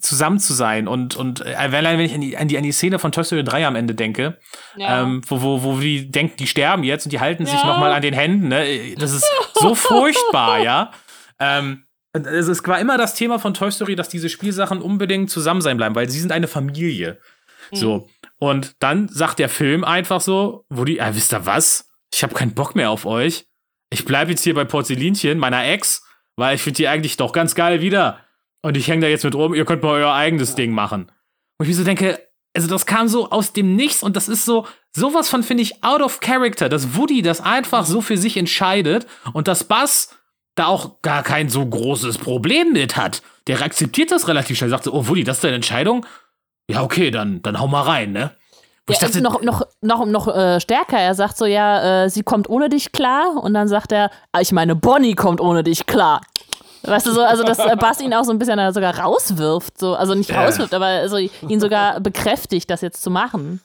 [0.00, 0.88] zusammen zu sein.
[0.88, 3.44] Und, und äh, wenn ich an die, an, die, an die Szene von Toy Story
[3.44, 4.38] 3 am Ende denke,
[4.76, 5.02] ja.
[5.02, 7.52] ähm, wo, wo, wo die denken, die sterben jetzt und die halten ja.
[7.52, 8.94] sich nochmal an den Händen, ne?
[8.96, 10.92] Das ist so furchtbar, ja.
[11.38, 15.60] Ähm, also es war immer das Thema von Toy Story, dass diese Spielsachen unbedingt zusammen
[15.60, 17.18] sein bleiben, weil sie sind eine Familie.
[17.70, 17.76] Mhm.
[17.76, 18.08] So.
[18.38, 21.88] Und dann sagt der Film einfach so, wo die, äh, wisst ihr was?
[22.12, 23.46] Ich habe keinen Bock mehr auf euch.
[23.90, 26.04] Ich bleibe jetzt hier bei Porzellinchen, meiner Ex,
[26.36, 28.20] weil ich finde die eigentlich doch ganz geil wieder.
[28.62, 31.10] Und ich hänge da jetzt mit rum, ihr könnt mal euer eigenes Ding machen.
[31.58, 32.20] Und ich mir so denke,
[32.54, 35.82] also das kam so aus dem Nichts und das ist so, sowas von finde ich
[35.84, 40.16] out of character, dass Woody das einfach so für sich entscheidet und dass Buzz
[40.54, 43.22] da auch gar kein so großes Problem mit hat.
[43.46, 46.04] Der akzeptiert das relativ schnell, sagt so, oh Woody, das ist deine Entscheidung?
[46.68, 48.32] Ja, okay, dann, dann hau mal rein, ne?
[48.88, 50.98] Ja, ich dachte, noch, noch, noch, noch äh, stärker.
[50.98, 53.36] Er sagt so, ja, äh, sie kommt ohne dich klar.
[53.42, 56.22] Und dann sagt er, ah, ich meine, Bonnie kommt ohne dich klar.
[56.82, 59.94] Weißt du so, also dass äh, Bass ihn auch so ein bisschen sogar rauswirft, so,
[59.94, 63.60] also nicht rauswirft, aber also ihn sogar bekräftigt, das jetzt zu machen.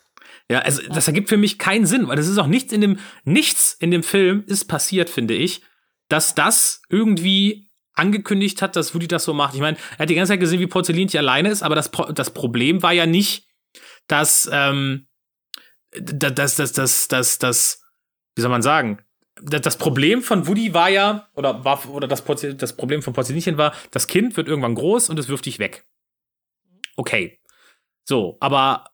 [0.49, 2.99] Ja, also das ergibt für mich keinen Sinn, weil das ist auch nichts in dem,
[3.23, 5.61] nichts in dem Film ist passiert, finde ich,
[6.09, 9.55] dass das irgendwie angekündigt hat, dass Woody das so macht.
[9.55, 12.33] Ich meine, er hat die ganze Zeit gesehen, wie Porzellinchen alleine ist, aber das, das
[12.33, 13.47] Problem war ja nicht,
[14.07, 15.07] dass, ähm,
[15.91, 17.81] dass, dass, dass, dass, dass,
[18.35, 18.99] wie soll man sagen,
[19.35, 23.73] das Problem von Woody war ja, oder war, oder das, das Problem von Porzellinchen war,
[23.91, 25.85] das Kind wird irgendwann groß und es wirft dich weg.
[26.95, 27.39] Okay.
[28.05, 28.85] So, aber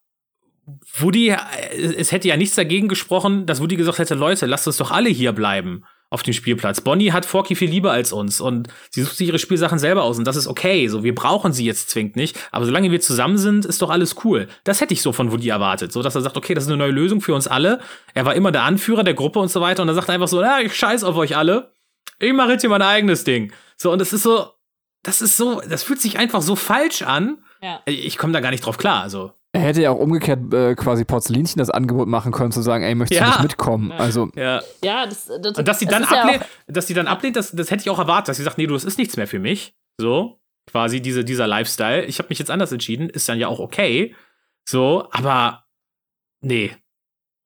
[0.98, 1.34] Woody,
[1.72, 5.10] es hätte ja nichts dagegen gesprochen, dass Woody gesagt hätte, Leute, lasst uns doch alle
[5.10, 6.80] hier bleiben auf dem Spielplatz.
[6.80, 10.18] Bonnie hat Forky viel lieber als uns und sie sucht sich ihre Spielsachen selber aus
[10.18, 10.88] und das ist okay.
[10.88, 14.16] So, wir brauchen sie jetzt zwingend nicht, aber solange wir zusammen sind, ist doch alles
[14.24, 14.48] cool.
[14.64, 16.76] Das hätte ich so von Woody erwartet, so dass er sagt, okay, das ist eine
[16.76, 17.80] neue Lösung für uns alle.
[18.12, 20.42] Er war immer der Anführer der Gruppe und so weiter und er sagt einfach so,
[20.42, 21.72] ja, ich scheiß auf euch alle.
[22.18, 23.52] Ich mache jetzt hier mein eigenes Ding.
[23.76, 24.50] So, und das ist so,
[25.02, 27.38] das ist so, das fühlt sich einfach so falsch an.
[27.62, 27.80] Ja.
[27.86, 29.32] Ich komme da gar nicht drauf klar, also.
[29.52, 32.94] Er hätte ja auch umgekehrt äh, quasi Porzellinchen das Angebot machen können, zu sagen, ey,
[32.94, 33.90] möchtest du nicht mitkommen?
[33.90, 33.96] Ja.
[33.96, 34.30] Also.
[34.36, 37.50] Ja, ja das, das, Und dass sie dann ablehnt, ja dass sie dann ablehnt, das,
[37.50, 39.40] das hätte ich auch erwartet, dass sie sagt, nee, du, das ist nichts mehr für
[39.40, 39.74] mich.
[40.00, 40.40] So,
[40.70, 42.04] quasi diese, dieser Lifestyle.
[42.04, 44.14] Ich habe mich jetzt anders entschieden, ist dann ja auch okay.
[44.68, 45.64] So, aber
[46.42, 46.76] nee.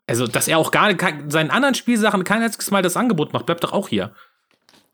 [0.07, 3.47] Also, dass er auch gar kein, seinen anderen Spielsachen kein einziges Mal das Angebot macht,
[3.47, 4.15] bleibt doch auch hier.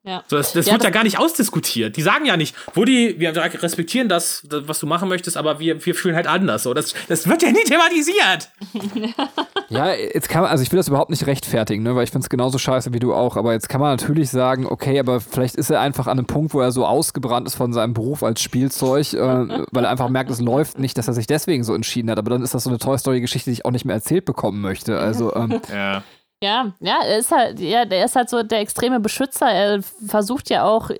[0.02, 0.24] Ja.
[0.28, 1.96] So, das, das ja, wird das ja gar nicht ausdiskutiert.
[1.96, 5.94] Die sagen ja nicht, Woody, wir respektieren das, was du machen möchtest, aber wir, wir
[5.94, 6.62] fühlen halt anders.
[6.62, 8.48] So, das, das wird ja nie thematisiert.
[9.68, 12.24] ja, jetzt kann man, also ich will das überhaupt nicht rechtfertigen, ne, weil ich finde
[12.24, 13.36] es genauso scheiße wie du auch.
[13.36, 16.54] Aber jetzt kann man natürlich sagen, okay, aber vielleicht ist er einfach an einem Punkt,
[16.54, 19.18] wo er so ausgebrannt ist von seinem Beruf als Spielzeug, äh,
[19.70, 22.18] weil er einfach merkt, es läuft nicht, dass er sich deswegen so entschieden hat.
[22.18, 24.62] Aber dann ist das so eine Toy Story-Geschichte, die ich auch nicht mehr erzählt bekommen
[24.62, 24.98] möchte.
[24.98, 26.02] Also, ähm, ja.
[26.42, 29.46] Ja, ja, er ist halt, ja, der ist halt so der extreme Beschützer.
[29.50, 30.90] Er versucht ja auch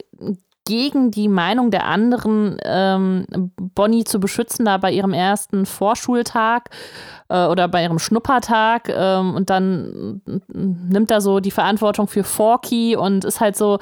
[0.67, 3.27] gegen die Meinung der anderen ähm,
[3.57, 6.69] Bonnie zu beschützen, da bei ihrem ersten Vorschultag
[7.29, 8.91] äh, oder bei ihrem Schnuppertag.
[8.91, 10.21] Ähm, und dann
[10.53, 13.79] nimmt er so die Verantwortung für Forky und ist halt so,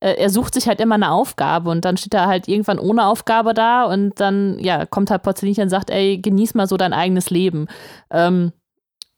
[0.00, 3.06] äh, er sucht sich halt immer eine Aufgabe und dann steht er halt irgendwann ohne
[3.06, 6.92] Aufgabe da und dann, ja, kommt halt Porzellinchen und sagt, ey, genieß mal so dein
[6.92, 7.66] eigenes Leben.
[8.10, 8.52] Ähm,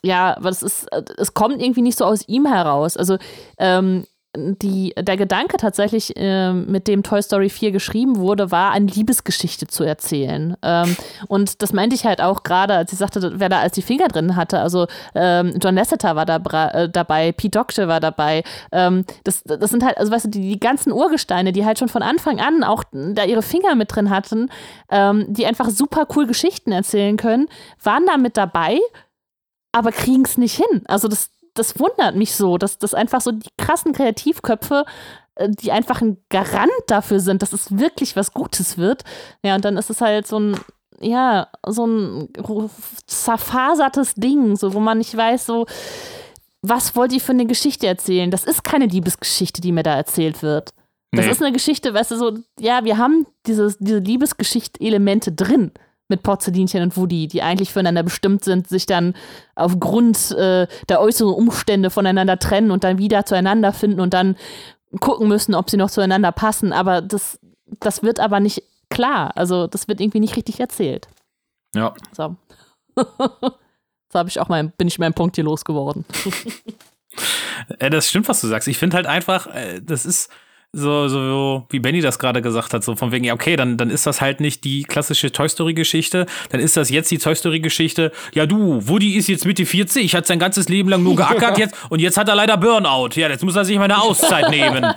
[0.03, 2.96] ja, aber das ist, äh, es kommt irgendwie nicht so aus ihm heraus.
[2.96, 3.18] Also
[3.59, 8.86] ähm, die, der Gedanke tatsächlich, äh, mit dem Toy Story 4 geschrieben wurde, war, eine
[8.86, 10.57] Liebesgeschichte zu erzählen.
[10.62, 10.96] Ähm,
[11.28, 14.09] und das meinte ich halt auch gerade, als ich sagte, wer da als die Finger
[14.09, 14.61] drin hatte.
[14.61, 16.36] Also ähm, John Lasseter war da,
[16.68, 18.42] äh, dabei, Pete Doctor war dabei.
[18.72, 21.88] Ähm, das, das sind halt, also weißt du, die, die ganzen Urgesteine, die halt schon
[21.88, 24.48] von Anfang an auch da ihre Finger mit drin hatten,
[24.90, 27.48] ähm, die einfach super cool Geschichten erzählen können,
[27.82, 28.78] waren da mit dabei
[29.73, 30.83] aber kriegen es nicht hin.
[30.87, 34.85] Also das, das wundert mich so, dass das einfach so die krassen Kreativköpfe,
[35.35, 39.03] äh, die einfach ein Garant dafür sind, dass es wirklich was Gutes wird.
[39.43, 40.57] Ja, und dann ist es halt so ein,
[41.01, 42.29] ja, so ein
[43.07, 45.66] zerfasertes Ding, so wo man nicht weiß, so,
[46.61, 48.31] was wollt ihr für eine Geschichte erzählen?
[48.31, 50.75] Das ist keine Liebesgeschichte, die mir da erzählt wird.
[51.11, 51.33] Das nee.
[51.33, 55.73] ist eine Geschichte, weißt du, so, ja, wir haben dieses, diese Liebesgeschichte-Elemente drin
[56.12, 59.14] mit Porzellinchen und Woody, die eigentlich füreinander bestimmt sind, sich dann
[59.56, 64.36] aufgrund äh, der äußeren Umstände voneinander trennen und dann wieder zueinander finden und dann
[65.00, 66.72] gucken müssen, ob sie noch zueinander passen.
[66.72, 67.40] Aber das,
[67.80, 69.32] das wird aber nicht klar.
[69.36, 71.08] Also das wird irgendwie nicht richtig erzählt.
[71.74, 71.94] Ja.
[72.12, 72.36] So.
[72.94, 76.04] so habe ich auch mein, bin ich meinen Punkt hier losgeworden.
[77.78, 78.68] das stimmt, was du sagst.
[78.68, 80.30] Ich finde halt einfach, äh, das ist
[80.75, 83.91] so, so wie Benny das gerade gesagt hat, so von wegen, ja, okay, dann, dann
[83.91, 88.11] ist das halt nicht die klassische Toy Story-Geschichte, dann ist das jetzt die Toy Story-Geschichte,
[88.33, 91.75] ja du, Woody ist jetzt Mitte 40, hat sein ganzes Leben lang nur geackert jetzt
[91.91, 93.11] und jetzt hat er leider Burnout.
[93.16, 94.87] Ja, jetzt muss er sich mal eine Auszeit nehmen.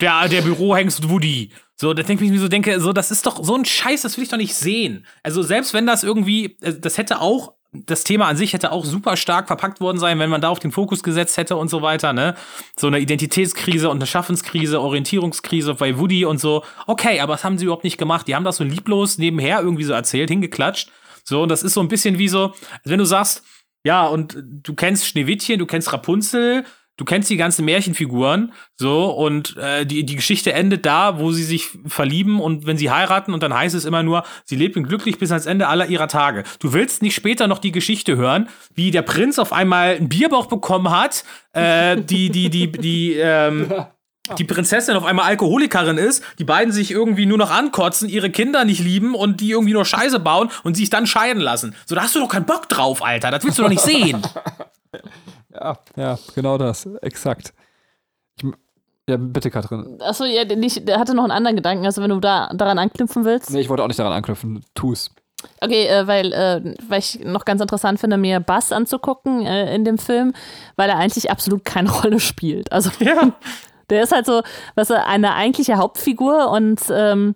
[0.00, 1.50] Der, der Bürohengst Woody.
[1.76, 4.16] So, da denke ich mir so, denke, so, das ist doch so ein Scheiß, das
[4.16, 5.06] will ich doch nicht sehen.
[5.22, 8.84] Also, selbst wenn das irgendwie, äh, das hätte auch das Thema an sich hätte auch
[8.84, 11.80] super stark verpackt worden sein, wenn man da auf den Fokus gesetzt hätte und so
[11.80, 12.34] weiter, ne?
[12.78, 16.64] So eine Identitätskrise und eine Schaffenskrise, Orientierungskrise bei Woody und so.
[16.86, 18.28] Okay, aber das haben sie überhaupt nicht gemacht.
[18.28, 20.90] Die haben das so lieblos nebenher irgendwie so erzählt, hingeklatscht.
[21.24, 22.52] So, und das ist so ein bisschen wie so,
[22.84, 23.42] wenn du sagst,
[23.84, 26.64] ja, und du kennst Schneewittchen, du kennst Rapunzel,
[26.96, 31.44] du kennst die ganzen Märchenfiguren, so, und äh, die, die Geschichte endet da, wo sie
[31.44, 35.18] sich verlieben und wenn sie heiraten und dann heißt es immer nur, sie leben glücklich
[35.18, 36.44] bis ans Ende aller ihrer Tage.
[36.60, 40.46] Du willst nicht später noch die Geschichte hören, wie der Prinz auf einmal einen Bierbauch
[40.46, 43.72] bekommen hat, äh, die, die, die, die, ähm,
[44.38, 48.64] die Prinzessin auf einmal Alkoholikerin ist, die beiden sich irgendwie nur noch ankotzen, ihre Kinder
[48.64, 51.74] nicht lieben und die irgendwie nur Scheiße bauen und sich dann scheiden lassen.
[51.86, 53.30] So, da hast du doch keinen Bock drauf, Alter.
[53.30, 54.22] Das willst du doch nicht sehen.
[55.54, 57.52] Ja, ja, genau das, exakt.
[58.36, 58.44] Ich,
[59.08, 59.98] Ja, bitte, Katrin.
[60.00, 61.84] Achso, ja, ich hatte noch einen anderen Gedanken.
[61.84, 63.50] Also, wenn du da daran anknüpfen willst.
[63.50, 64.64] Nee, ich wollte auch nicht daran anknüpfen.
[64.74, 65.10] Tu's.
[65.60, 69.84] Okay, äh, weil, äh, weil ich noch ganz interessant finde, mir Bass anzugucken äh, in
[69.84, 70.34] dem Film,
[70.76, 72.70] weil er eigentlich absolut keine Rolle spielt.
[72.72, 73.32] Also, Ja.
[73.90, 74.42] der ist halt so,
[74.74, 77.34] was er eine eigentliche Hauptfigur und ähm,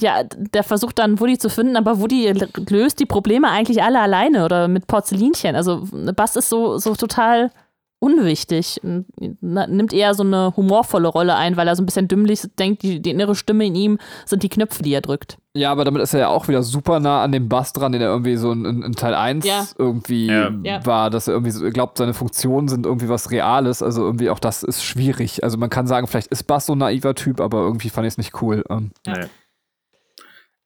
[0.00, 2.32] ja, der versucht dann Woody zu finden, aber Woody
[2.68, 5.56] löst die Probleme eigentlich alle alleine oder mit Porzellinchen.
[5.56, 7.50] Also Bass ist so, so total
[7.98, 8.78] unwichtig.
[8.82, 13.00] nimmt eher so eine humorvolle Rolle ein, weil er so ein bisschen dümmlich denkt, die,
[13.00, 15.38] die innere Stimme in ihm sind die Knöpfe, die er drückt.
[15.56, 18.02] Ja, aber damit ist er ja auch wieder super nah an dem Bass dran, den
[18.02, 19.64] er irgendwie so in, in Teil 1 Ja.
[19.78, 20.50] irgendwie Ja.
[20.62, 20.84] Ja.
[20.84, 23.82] war, dass er irgendwie so, glaubt, seine Funktionen sind irgendwie was Reales.
[23.82, 25.42] Also irgendwie auch das ist schwierig.
[25.42, 28.14] Also man kann sagen, vielleicht ist Bass so ein naiver Typ, aber irgendwie fand ich
[28.14, 28.64] es nicht cool.
[28.68, 29.14] Ähm, Ja.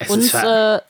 [0.01, 0.07] Nee.
[0.07, 0.81] Es Und äh,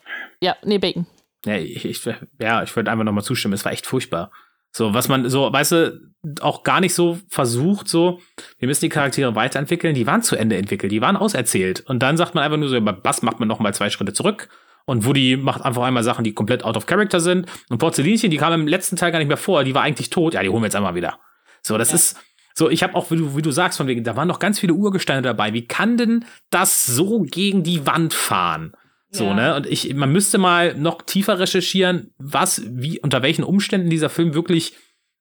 [0.40, 1.06] ja, nee, Bacon.
[1.44, 2.00] Ja, ich, ich,
[2.38, 3.54] ja, ich würde einfach nochmal zustimmen.
[3.54, 4.30] Es war echt furchtbar.
[4.70, 6.00] So, was man so, weißt du,
[6.40, 8.20] auch gar nicht so versucht, so,
[8.58, 11.80] wir müssen die Charaktere weiterentwickeln, die waren zu Ende entwickelt, die waren auserzählt.
[11.80, 14.48] Und dann sagt man einfach nur so, bei Bass macht man nochmal zwei Schritte zurück.
[14.84, 17.46] Und Woody macht einfach einmal Sachen, die komplett out of character sind.
[17.68, 20.34] Und Porzellinchen, die kam im letzten Teil gar nicht mehr vor, die war eigentlich tot.
[20.34, 21.18] Ja, die holen wir jetzt einmal wieder.
[21.60, 22.16] So, das ist,
[22.54, 24.58] so, ich habe auch, wie du, wie du sagst, von wegen, da waren noch ganz
[24.58, 25.52] viele Urgesteine dabei.
[25.52, 28.72] Wie kann denn das so gegen die Wand fahren?
[29.10, 29.34] So, Ja.
[29.34, 29.56] ne?
[29.56, 34.34] Und ich, man müsste mal noch tiefer recherchieren, was, wie, unter welchen Umständen dieser Film
[34.34, 34.74] wirklich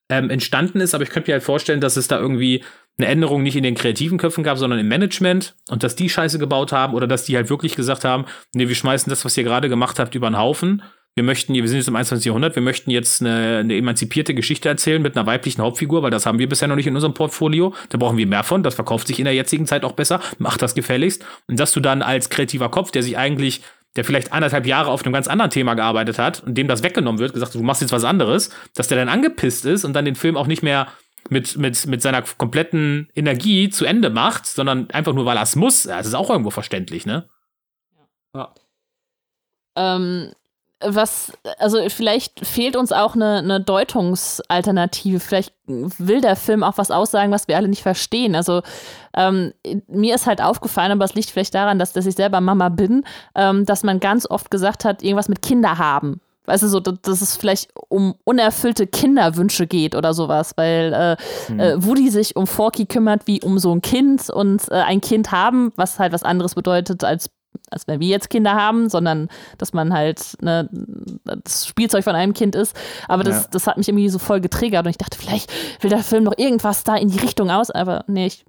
[0.09, 0.93] ähm, entstanden ist.
[0.93, 2.63] Aber ich könnte mir halt vorstellen, dass es da irgendwie
[2.97, 6.39] eine Änderung nicht in den kreativen Köpfen gab, sondern im Management und dass die Scheiße
[6.39, 8.25] gebaut haben oder dass die halt wirklich gesagt haben,
[8.55, 10.81] nee, wir schmeißen das, was ihr gerade gemacht habt, über den Haufen.
[11.13, 12.25] Wir möchten, wir sind jetzt im 21.
[12.25, 16.27] Jahrhundert, wir möchten jetzt eine, eine emanzipierte Geschichte erzählen mit einer weiblichen Hauptfigur, weil das
[16.27, 17.73] haben wir bisher noch nicht in unserem Portfolio.
[17.89, 18.61] Da brauchen wir mehr von.
[18.61, 20.19] Das verkauft sich in der jetzigen Zeit auch besser.
[20.37, 21.25] Macht das gefälligst.
[21.47, 23.61] Und dass du dann als kreativer Kopf, der sich eigentlich,
[23.95, 27.19] der vielleicht anderthalb Jahre auf einem ganz anderen Thema gearbeitet hat und dem das weggenommen
[27.19, 30.15] wird, gesagt, du machst jetzt was anderes, dass der dann angepisst ist und dann den
[30.15, 30.87] Film auch nicht mehr
[31.29, 35.55] mit, mit, mit seiner kompletten Energie zu Ende macht, sondern einfach nur, weil er es
[35.55, 35.85] muss.
[35.85, 37.27] Ja, Das ist auch irgendwo verständlich, ne?
[39.75, 40.31] Ähm,
[40.79, 45.19] was, also vielleicht fehlt uns auch eine, eine Deutungsalternative.
[45.19, 48.35] Vielleicht will der Film auch was aussagen, was wir alle nicht verstehen.
[48.35, 48.61] Also
[49.15, 49.53] ähm,
[49.87, 53.03] mir ist halt aufgefallen, aber es liegt vielleicht daran, dass, dass ich selber Mama bin,
[53.35, 56.21] ähm, dass man ganz oft gesagt hat, irgendwas mit Kinder haben.
[56.45, 61.17] Weißt du, so, dass, es vielleicht um unerfüllte Kinderwünsche geht oder sowas, weil
[61.49, 65.01] äh, äh, Woody sich um Forky kümmert wie um so ein Kind und äh, ein
[65.01, 67.29] Kind haben, was halt was anderes bedeutet als
[67.71, 70.69] als wenn wir jetzt Kinder haben, sondern dass man halt ne,
[71.23, 72.75] das Spielzeug von einem Kind ist.
[73.07, 73.49] Aber das, Ja.
[73.51, 75.51] das hat mich irgendwie so voll getriggert und ich dachte, vielleicht
[75.81, 78.45] will der Film noch irgendwas da in die Richtung aus, aber nee, ich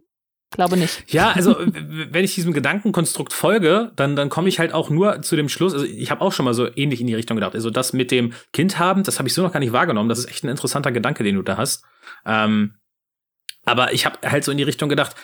[0.50, 1.12] glaube nicht.
[1.12, 5.36] Ja, also wenn ich diesem Gedankenkonstrukt folge, dann, dann komme ich halt auch nur zu
[5.36, 7.54] dem Schluss, also ich habe auch schon mal so ähnlich in die Richtung gedacht.
[7.54, 10.09] Also das mit dem Kind haben, das habe ich so noch gar nicht wahrgenommen.
[10.09, 11.84] Das ist echt ein interessanter Gedanke, den du da hast.
[12.24, 12.76] Ähm,
[13.66, 15.14] aber ich habe halt so in die Richtung gedacht,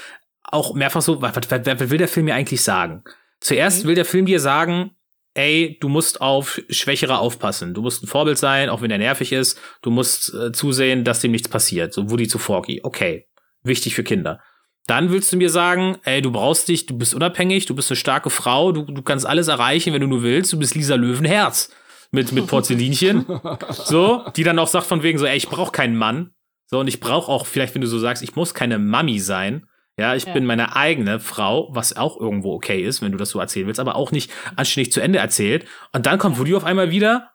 [0.43, 3.03] auch mehrfach so, was, was, was will der Film mir eigentlich sagen?
[3.45, 4.93] Zuerst will der Film dir sagen,
[5.35, 7.75] ey, du musst auf Schwächere aufpassen.
[7.75, 9.61] Du musst ein Vorbild sein, auch wenn er nervig ist.
[9.83, 11.93] Du musst äh, zusehen, dass dem nichts passiert.
[11.93, 12.81] So Woody zu Forky.
[12.83, 13.27] Okay.
[13.63, 14.41] Wichtig für Kinder.
[14.87, 17.97] Dann willst du mir sagen, ey, du brauchst dich, du bist unabhängig, du bist eine
[17.97, 20.51] starke Frau, du, du kannst alles erreichen, wenn du nur willst.
[20.51, 21.69] Du bist Lisa Löwenherz
[22.13, 23.27] mit, mit Porzellinchen.
[23.71, 26.31] so, die dann auch sagt von wegen so, ey, ich brauche keinen Mann.
[26.65, 29.67] So, und ich brauche auch, vielleicht, wenn du so sagst, ich muss keine Mami sein.
[29.99, 30.33] Ja, ich Ja.
[30.33, 33.79] bin meine eigene Frau, was auch irgendwo okay ist, wenn du das so erzählen willst,
[33.81, 35.67] aber auch nicht anständig zu Ende erzählt.
[35.93, 37.31] Und dann kommt Woody auf einmal wieder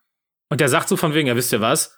[0.49, 1.95] und der sagt so von wegen, ja, wisst ihr was?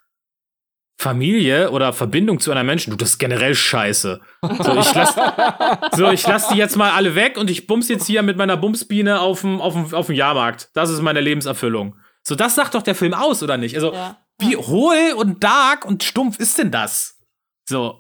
[0.99, 4.21] Familie oder Verbindung zu einer Menschen, du, das ist generell scheiße.
[4.43, 5.15] So, ich lass,
[5.97, 8.55] so, ich lass die jetzt mal alle weg und ich bums jetzt hier mit meiner
[8.55, 10.69] Bumsbiene auf dem, auf dem, auf dem Jahrmarkt.
[10.75, 11.95] Das ist meine Lebenserfüllung.
[12.21, 13.73] So, das sagt doch der Film aus, oder nicht?
[13.73, 14.17] Also, Ja.
[14.37, 17.19] wie hohl und dark und stumpf ist denn das?
[17.67, 17.99] So,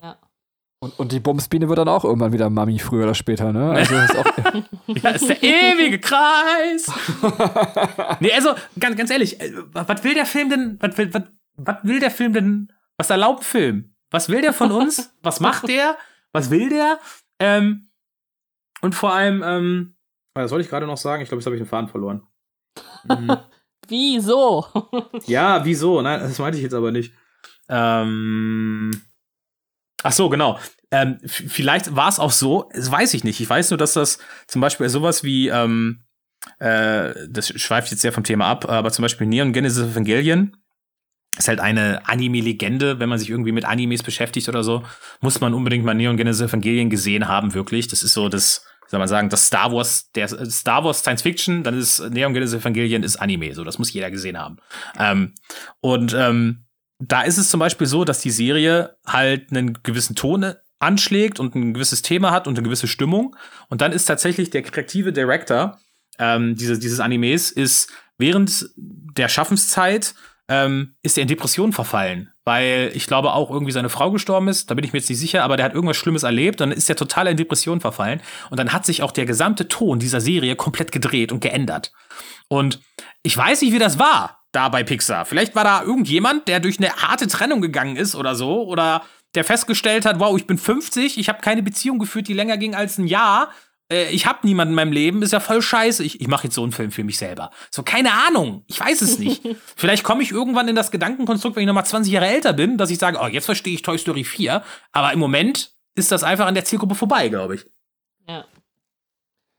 [0.83, 3.69] Und, und die Bumsbiene wird dann auch irgendwann wieder Mami, früher oder später, ne?
[3.69, 4.53] Also das ist auch,
[4.87, 6.91] ja, ist der ewige Kreis.
[8.19, 11.23] nee, also, ganz, ganz ehrlich, äh, was will der Film denn, was will, was,
[11.57, 13.93] was will der Film denn, was erlaubt Film?
[14.09, 15.13] Was will der von uns?
[15.23, 15.97] Was macht der?
[16.33, 16.99] Was will der?
[17.39, 17.89] Ähm,
[18.81, 19.95] und vor allem, ähm,
[20.33, 21.21] was soll ich gerade noch sagen?
[21.21, 22.23] Ich glaube, jetzt habe ich den Faden verloren.
[23.07, 23.37] Mhm.
[23.87, 24.65] Wieso?
[25.27, 26.01] Ja, wieso?
[26.01, 27.13] Nein, das meinte ich jetzt aber nicht.
[27.69, 28.91] Ähm,
[30.03, 30.59] ach so, genau.
[30.91, 33.39] Ähm, vielleicht war es auch so, das weiß ich nicht.
[33.39, 36.01] Ich weiß nur, dass das zum Beispiel sowas wie, ähm,
[36.59, 40.57] äh, das schweift jetzt sehr vom Thema ab, aber zum Beispiel Neon Genesis Evangelion
[41.37, 44.83] ist halt eine Anime-Legende, wenn man sich irgendwie mit Animes beschäftigt oder so,
[45.21, 47.87] muss man unbedingt mal Neon Genesis Evangelion gesehen haben, wirklich.
[47.87, 51.63] Das ist so das, soll man sagen, das Star Wars, der Star Wars Science Fiction,
[51.63, 54.57] dann ist Neon Genesis Evangelion ist Anime, so das muss jeder gesehen haben.
[54.99, 55.33] Ähm,
[55.79, 56.65] und ähm,
[57.01, 61.55] da ist es zum Beispiel so, dass die Serie halt einen gewissen Ton anschlägt und
[61.55, 63.35] ein gewisses Thema hat und eine gewisse Stimmung.
[63.69, 65.79] Und dann ist tatsächlich der kreative Director
[66.19, 70.13] ähm, dieses, dieses Animes ist während der Schaffenszeit
[70.47, 74.69] ähm, ist er in Depressionen verfallen, weil ich glaube auch irgendwie seine Frau gestorben ist,
[74.69, 76.89] da bin ich mir jetzt nicht sicher, aber der hat irgendwas Schlimmes erlebt, dann ist
[76.89, 80.55] er total in Depressionen verfallen und dann hat sich auch der gesamte Ton dieser Serie
[80.55, 81.93] komplett gedreht und geändert.
[82.49, 82.79] Und
[83.23, 85.25] ich weiß nicht, wie das war da bei Pixar.
[85.25, 89.03] Vielleicht war da irgendjemand, der durch eine harte Trennung gegangen ist oder so oder
[89.35, 92.75] der festgestellt hat, wow, ich bin 50, ich habe keine Beziehung geführt, die länger ging
[92.75, 93.51] als ein Jahr
[93.91, 96.03] äh, ich habe niemanden in meinem Leben, ist ja voll scheiße.
[96.03, 97.51] Ich, ich mache jetzt so einen Film für mich selber.
[97.69, 98.63] So, keine Ahnung.
[98.67, 99.43] Ich weiß es nicht.
[99.75, 102.89] Vielleicht komme ich irgendwann in das Gedankenkonstrukt, wenn ich nochmal 20 Jahre älter bin, dass
[102.89, 104.63] ich sage, oh, jetzt verstehe ich Toy Story 4.
[104.93, 107.65] Aber im Moment ist das einfach an der Zielgruppe vorbei, glaube ich.
[108.27, 108.45] Ja.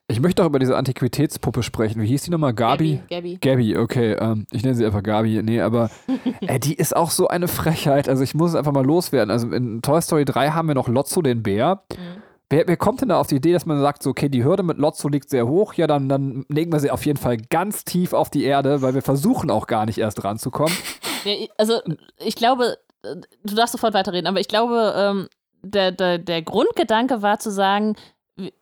[0.08, 2.02] Ich möchte auch über diese Antiquitätspuppe sprechen.
[2.02, 2.52] Wie hieß die nochmal?
[2.52, 3.00] Gabi?
[3.08, 3.38] Gabi.
[3.40, 4.12] Gabi, okay.
[4.12, 5.42] Ähm, ich nenne sie einfach Gabi.
[5.42, 5.90] Nee, aber
[6.40, 8.08] äh, die ist auch so eine Frechheit.
[8.08, 9.30] Also ich muss es einfach mal loswerden.
[9.30, 11.82] Also in Toy Story 3 haben wir noch Lotso den Bär.
[11.92, 12.22] Mhm.
[12.50, 14.62] Wer, wer, kommt denn da auf die Idee, dass man sagt, so, okay, die Hürde
[14.62, 17.84] mit Lotso liegt sehr hoch, ja, dann, dann legen wir sie auf jeden Fall ganz
[17.84, 20.74] tief auf die Erde, weil wir versuchen auch gar nicht erst ranzukommen.
[21.56, 21.80] Also,
[22.18, 25.28] ich glaube, du darfst sofort weiterreden, aber ich glaube, ähm,
[25.62, 27.94] der, der, der Grundgedanke war zu sagen,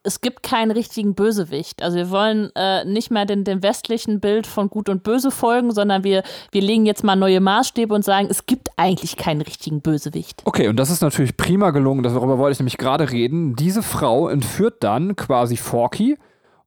[0.03, 1.83] es gibt keinen richtigen Bösewicht.
[1.83, 5.71] Also wir wollen äh, nicht mehr den, dem westlichen Bild von Gut und Böse folgen,
[5.71, 9.81] sondern wir, wir legen jetzt mal neue Maßstäbe und sagen, es gibt eigentlich keinen richtigen
[9.81, 10.43] Bösewicht.
[10.45, 13.55] Okay, und das ist natürlich prima gelungen, darüber wollte ich nämlich gerade reden.
[13.55, 16.19] Diese Frau entführt dann quasi Forky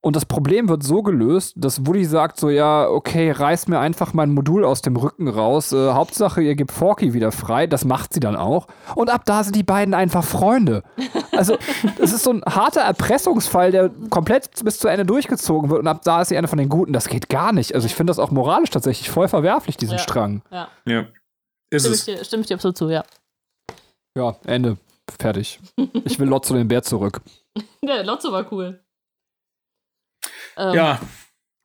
[0.04, 4.14] und das Problem wird so gelöst, dass Woody sagt so, ja, okay, reiß mir einfach
[4.14, 5.72] mein Modul aus dem Rücken raus.
[5.72, 7.68] Äh, Hauptsache, ihr gebt Forky wieder frei.
[7.68, 8.68] Das macht sie dann auch.
[8.96, 10.84] Und ab da sind die beiden einfach Freunde.
[11.32, 11.58] Also,
[11.98, 15.80] das ist so ein harter Erpressungsfall, der komplett bis zu Ende durchgezogen wird.
[15.80, 16.92] Und ab da ist sie eine von den Guten.
[16.92, 17.74] Das geht gar nicht.
[17.74, 20.00] Also, ich finde das auch moralisch tatsächlich voll verwerflich, diesen ja.
[20.00, 20.42] Strang.
[20.52, 20.68] Ja.
[20.86, 21.06] ja.
[21.70, 23.06] Ist stimme, ich dir, stimme ich dir absolut zu, ja.
[24.18, 24.76] Ja, Ende.
[25.18, 25.62] Fertig.
[26.04, 27.22] Ich will Lotso den Bär zurück.
[27.86, 28.83] Ja, Lotso war cool.
[30.58, 31.00] Ähm, ja.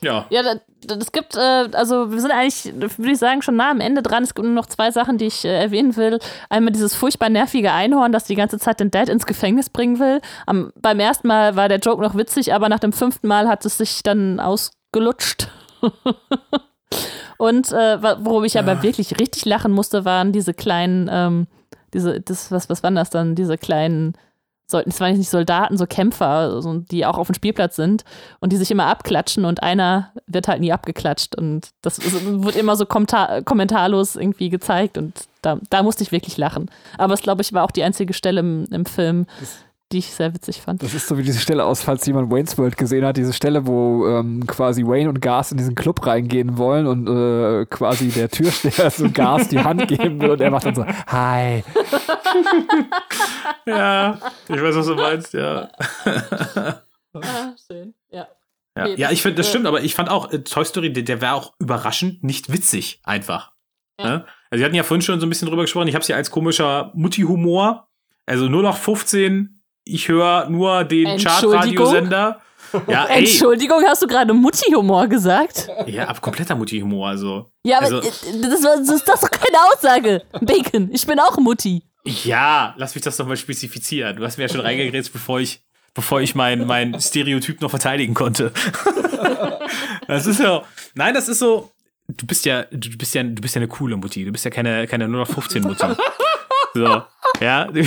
[0.00, 0.26] Ja.
[0.30, 0.42] Ja,
[0.86, 4.22] das gibt, äh, also wir sind eigentlich, würde ich sagen, schon nah am Ende dran.
[4.22, 6.20] Es gibt nur noch zwei Sachen, die ich äh, erwähnen will.
[6.48, 10.20] Einmal dieses furchtbar nervige Einhorn, das die ganze Zeit den Dad ins Gefängnis bringen will.
[10.46, 13.64] Am, beim ersten Mal war der Joke noch witzig, aber nach dem fünften Mal hat
[13.64, 15.48] es sich dann ausgelutscht.
[17.38, 18.62] Und äh, worum ich ja.
[18.62, 21.46] aber wirklich richtig lachen musste, waren diese kleinen, ähm,
[21.92, 23.34] diese, das, was, was waren das dann?
[23.34, 24.14] Diese kleinen
[24.70, 28.04] sollten, waren nicht Soldaten, so Kämpfer, so, die auch auf dem Spielplatz sind
[28.40, 32.76] und die sich immer abklatschen und einer wird halt nie abgeklatscht und das wird immer
[32.76, 36.70] so kommentar kommentarlos irgendwie gezeigt und da, da musste ich wirklich lachen.
[36.98, 39.26] Aber es, glaube ich, war auch die einzige Stelle im, im Film,
[39.92, 40.82] die ich sehr witzig fand.
[40.82, 43.66] Das ist so wie diese Stelle aus, falls jemand Wayne's World gesehen hat, diese Stelle,
[43.66, 48.28] wo ähm, quasi Wayne und Gas in diesen Club reingehen wollen und äh, quasi der
[48.28, 51.64] Türsteher so Gas die Hand geben will und er macht dann so, hi.
[53.66, 54.18] ja,
[54.48, 55.70] ich weiß, was du meinst, ja.
[56.04, 58.28] ah, schön, ja.
[58.76, 60.92] Ja, okay, ja ich finde, das äh, stimmt, aber ich fand auch, äh, Toy Story,
[60.92, 63.52] der, der war auch überraschend nicht witzig, einfach.
[63.98, 64.06] Ja.
[64.06, 64.26] Ne?
[64.50, 66.16] Also, wir hatten ja vorhin schon so ein bisschen drüber gesprochen, ich habe es ja
[66.16, 67.88] als komischer Mutti-Humor,
[68.26, 69.57] also nur noch 15
[69.88, 72.40] ich höre nur den Chartradiosender.
[72.86, 73.20] Ja, ey.
[73.20, 75.68] Entschuldigung, hast du gerade Mutti-Humor gesagt?
[75.86, 77.50] Ja, ab kompletter Mutti-Humor, also.
[77.64, 80.22] Ja, aber also, das, das, das ist doch keine Aussage.
[80.42, 81.82] Bacon, ich bin auch Mutti.
[82.04, 84.16] Ja, lass mich das doch mal spezifizieren.
[84.16, 85.62] Du hast mir ja schon reingegrätzt, bevor ich,
[85.94, 88.52] bevor ich mein, mein Stereotyp noch verteidigen konnte.
[90.06, 90.62] das ist ja.
[90.94, 91.70] Nein, das ist so.
[92.06, 94.24] Du bist ja, du bist ja, du bist ja eine coole Mutti.
[94.24, 95.86] Du bist ja keine, keine nur noch 15 Mutti.
[96.74, 97.02] So,
[97.40, 97.68] ja.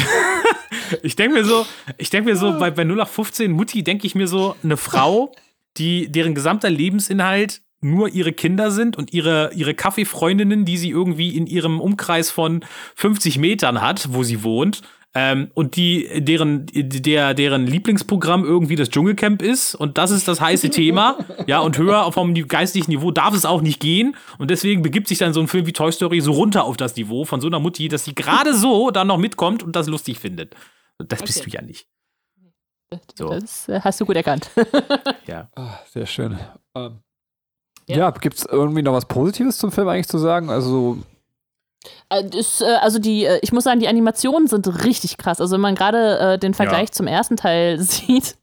[1.04, 1.66] Ich denke mir so,
[1.98, 5.32] ich denke mir so, bei, bei 0815 Mutti denke ich mir so, eine Frau,
[5.78, 11.36] die, deren gesamter Lebensinhalt nur ihre Kinder sind und ihre, ihre Kaffeefreundinnen, die sie irgendwie
[11.36, 12.64] in ihrem Umkreis von
[12.96, 14.82] 50 Metern hat, wo sie wohnt,
[15.14, 20.40] ähm, und die, deren, der, deren Lieblingsprogramm irgendwie das Dschungelcamp ist und das ist das
[20.40, 24.82] heiße Thema, ja, und höher vom geistlichen Niveau darf es auch nicht gehen und deswegen
[24.82, 27.42] begibt sich dann so ein Film wie Toy Story so runter auf das Niveau von
[27.42, 30.56] so einer Mutti, dass sie gerade so dann noch mitkommt und das lustig findet.
[30.98, 31.28] Das okay.
[31.28, 31.88] bist du ja nicht.
[33.18, 33.30] So.
[33.30, 34.50] Das äh, hast du gut erkannt.
[35.28, 35.50] ja.
[35.56, 36.38] Ah, sehr schön.
[36.76, 37.00] Ähm,
[37.88, 40.50] ja, ja gibt es irgendwie noch was Positives zum Film eigentlich zu sagen?
[40.50, 41.00] Also
[42.10, 45.42] also die, äh, ich muss sagen, die Animationen sind richtig krass.
[45.42, 46.94] Also wenn man gerade äh, den Vergleich ja.
[46.94, 48.36] zum ersten Teil sieht,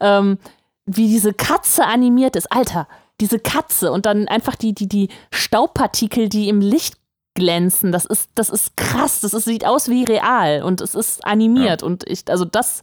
[0.00, 0.38] ähm,
[0.84, 2.88] wie diese Katze animiert ist, Alter,
[3.20, 6.94] diese Katze und dann einfach die, die, die Staubpartikel, die im Licht
[7.34, 11.24] glänzen, das ist, das ist krass, das ist, sieht aus wie real und es ist
[11.24, 11.86] animiert ja.
[11.86, 12.82] und ich, also das,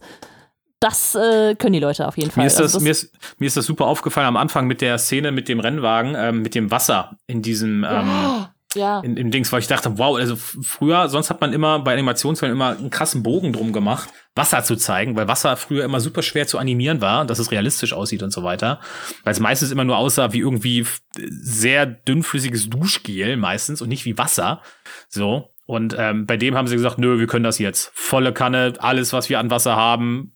[0.80, 2.42] das äh, können die Leute auf jeden Fall.
[2.42, 4.80] Mir ist, das, also das mir, ist, mir ist das super aufgefallen am Anfang mit
[4.80, 9.00] der Szene mit dem Rennwagen, ähm, mit dem Wasser in diesem, ähm, oh Ja.
[9.00, 12.56] in, in Dings, weil ich dachte, wow, also früher, sonst hat man immer bei Animationsfilmen
[12.56, 16.46] immer einen krassen Bogen drum gemacht, Wasser zu zeigen, weil Wasser früher immer super schwer
[16.46, 18.80] zu animieren war, dass es realistisch aussieht und so weiter.
[19.24, 24.18] Weil es meistens immer nur aussah wie irgendwie sehr dünnflüssiges Duschgel meistens und nicht wie
[24.18, 24.62] Wasser.
[25.08, 25.52] So.
[25.66, 27.90] Und ähm, bei dem haben sie gesagt, nö, wir können das jetzt.
[27.94, 30.32] Volle Kanne, alles, was wir an Wasser haben,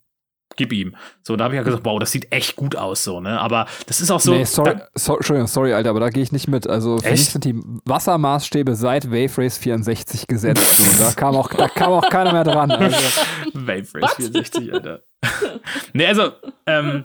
[0.57, 0.97] gib ihm.
[1.23, 3.41] So, da habe ich ja gesagt, wow, das sieht echt gut aus, so, ne?
[3.41, 4.33] Aber das ist auch so.
[4.33, 6.67] nee, sorry, da- so, Entschuldigung, sorry, Alter, aber da gehe ich nicht mit.
[6.67, 7.13] Also für Echt?
[7.19, 10.77] mich sind die Wassermaßstäbe seit Wave Race 64 gesetzt.
[10.77, 12.71] So, da, kam auch, da kam auch keiner mehr dran.
[12.71, 12.97] Also.
[13.55, 15.03] Wave Race 64, Alter.
[15.93, 16.33] nee, also,
[16.67, 17.05] ähm,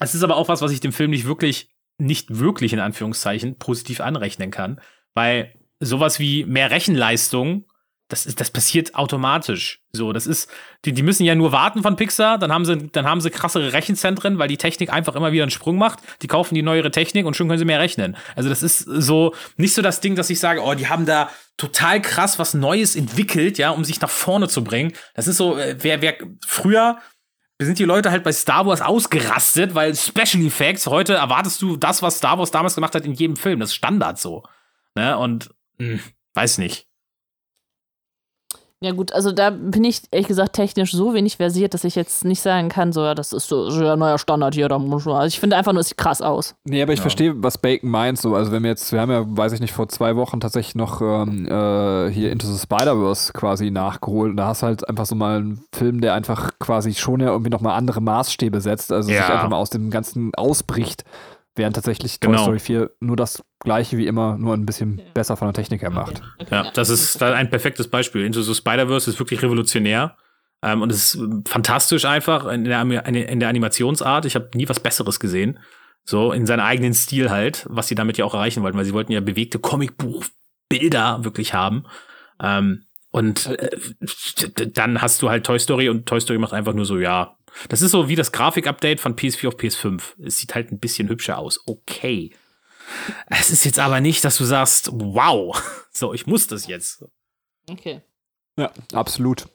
[0.00, 3.58] es ist aber auch was, was ich dem Film nicht wirklich, nicht wirklich in Anführungszeichen
[3.58, 4.80] positiv anrechnen kann,
[5.14, 7.66] weil sowas wie mehr Rechenleistung,
[8.14, 9.80] das ist, das passiert automatisch.
[9.92, 10.48] So, das ist,
[10.84, 13.72] die, die müssen ja nur warten von Pixar, dann haben sie, dann haben sie krassere
[13.72, 15.98] Rechenzentren, weil die Technik einfach immer wieder einen Sprung macht.
[16.22, 18.16] Die kaufen die neuere Technik und schon können sie mehr rechnen.
[18.36, 21.28] Also das ist so nicht so das Ding, dass ich sage, oh, die haben da
[21.56, 24.92] total krass was Neues entwickelt, ja, um sich nach vorne zu bringen.
[25.14, 26.14] Das ist so, äh, wer, wer
[26.46, 26.98] früher
[27.60, 32.00] sind die Leute halt bei Star Wars ausgerastet, weil Special Effects, heute erwartest du das,
[32.00, 33.58] was Star Wars damals gemacht hat, in jedem Film.
[33.58, 34.44] Das ist Standard so.
[34.94, 35.18] Ne?
[35.18, 35.98] Und mh,
[36.34, 36.86] weiß nicht.
[38.84, 42.24] Ja gut, also da bin ich ehrlich gesagt technisch so wenig versiert, dass ich jetzt
[42.24, 44.68] nicht sagen kann, so ja, das ist so so ein neuer Standard hier.
[44.68, 46.54] Da muss man, also ich finde einfach nur, es sieht krass aus.
[46.64, 47.02] Nee, aber ich Ja.
[47.02, 48.18] verstehe, was Bacon meint.
[48.20, 50.74] So, also wenn wir jetzt, wir haben ja, weiß ich nicht, vor zwei Wochen tatsächlich
[50.74, 54.30] noch ähm, äh, hier Into the Spider-Verse quasi nachgeholt.
[54.32, 57.28] Und da hast du halt einfach so mal einen Film, der einfach quasi schon ja
[57.28, 59.22] irgendwie nochmal andere Maßstäbe setzt, also Ja.
[59.22, 61.04] sich einfach mal aus dem Ganzen ausbricht,
[61.56, 62.42] während tatsächlich Toy Genau.
[62.42, 65.90] Story 4 nur das gleiche wie immer, nur ein bisschen besser von der Technik her
[65.90, 66.22] macht.
[66.50, 68.24] Ja, das ist ein perfektes Beispiel.
[68.24, 70.16] Into the Spider-Verse ist wirklich revolutionär.
[70.62, 74.24] Ähm, und es ist fantastisch einfach in der, in der Animationsart.
[74.24, 75.58] Ich habe nie was Besseres gesehen.
[76.04, 78.92] So, in seinem eigenen Stil halt, was sie damit ja auch erreichen wollten, weil sie
[78.92, 81.84] wollten ja bewegte Comicbuchbilder wirklich haben.
[82.42, 82.84] Ähm,
[83.14, 83.70] und äh,
[84.72, 87.36] dann hast du halt Toy Story und Toy Story macht einfach nur so, ja.
[87.68, 90.02] Das ist so wie das Grafikupdate von PS4 auf PS5.
[90.26, 91.60] Es sieht halt ein bisschen hübscher aus.
[91.64, 92.34] Okay.
[93.28, 95.56] Es ist jetzt aber nicht, dass du sagst, wow,
[95.92, 97.04] so, ich muss das jetzt.
[97.70, 98.02] Okay.
[98.58, 99.46] Ja, absolut.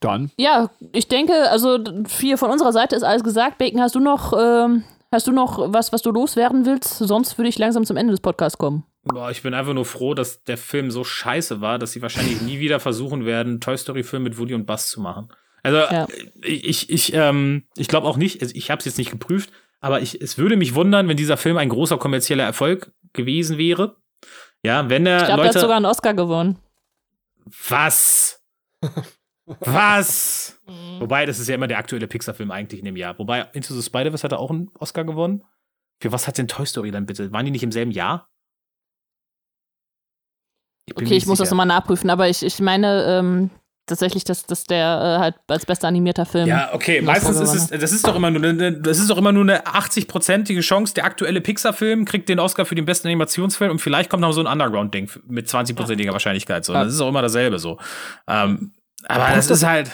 [0.00, 0.32] Dann.
[0.36, 1.78] Ja, ich denke, also
[2.08, 3.58] viel von unserer Seite ist alles gesagt.
[3.58, 4.82] Bacon, hast du noch, ähm,
[5.12, 6.98] hast du noch was, was du loswerden willst?
[6.98, 8.84] Sonst würde ich langsam zum Ende des Podcasts kommen.
[9.02, 12.42] Boah, ich bin einfach nur froh, dass der Film so scheiße war, dass sie wahrscheinlich
[12.42, 15.32] nie wieder versuchen werden, Toy Story-Film mit Woody und Buzz zu machen.
[15.62, 16.06] Also, Ja.
[16.42, 20.00] ich, ich, ähm, ich glaube auch nicht, also ich habe es jetzt nicht geprüft, aber
[20.02, 23.96] ich, es würde mich wundern, wenn dieser Film ein großer kommerzieller Erfolg gewesen wäre.
[24.62, 26.58] Ja, wenn der Ich glaube, er hat sogar einen Oscar gewonnen.
[27.68, 28.42] Was?
[29.60, 30.60] Was?
[30.98, 33.18] Wobei, das ist ja immer der aktuelle Pixar-Film eigentlich in dem Jahr.
[33.18, 35.42] Wobei, Into the Spider-Verse hat er auch einen Oscar gewonnen.
[36.00, 37.32] Für was hat denn Toy Story dann bitte?
[37.32, 38.29] Waren die nicht im selben Jahr?
[40.94, 43.50] Okay, ich muss das nochmal nachprüfen, aber ich, ich meine ähm,
[43.86, 46.46] tatsächlich, dass, dass der äh, halt als bester animierter Film.
[46.48, 47.00] Ja, okay.
[47.02, 49.64] Meistens ist es, das ist doch immer nur eine, das ist doch immer nur eine
[49.66, 50.94] 80-prozentige Chance.
[50.94, 54.40] Der aktuelle Pixar-Film kriegt den Oscar für den besten Animationsfilm und vielleicht kommt noch so
[54.40, 56.64] ein Underground-Ding mit 20-prozentiger Wahrscheinlichkeit.
[56.64, 56.84] So, Ja.
[56.84, 57.78] das ist auch immer dasselbe so.
[58.28, 58.72] Ähm,
[59.08, 59.90] aber das das- ist halt,